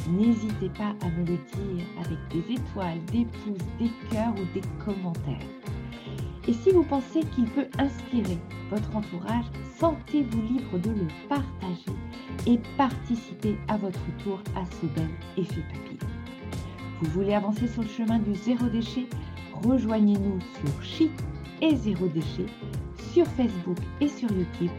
[0.09, 4.61] N'hésitez pas à me le dire avec des étoiles, des pouces, des cœurs ou des
[4.85, 5.47] commentaires.
[6.47, 8.38] Et si vous pensez qu'il peut inspirer
[8.69, 9.45] votre entourage,
[9.77, 11.91] sentez-vous libre de le partager
[12.45, 16.11] et participer à votre tour à ce bel effet papillon.
[17.01, 19.07] Vous voulez avancer sur le chemin du zéro déchet?
[19.63, 21.09] Rejoignez-nous sur Chi
[21.61, 22.45] et Zéro Déchet
[23.11, 24.71] sur Facebook et sur YouTube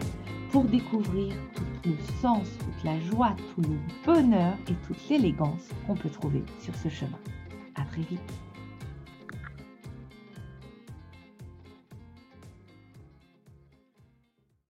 [0.53, 5.95] pour découvrir tout le sens, toute la joie, tout le bonheur et toute l'élégance qu'on
[5.95, 7.19] peut trouver sur ce chemin.
[7.75, 8.33] À très vite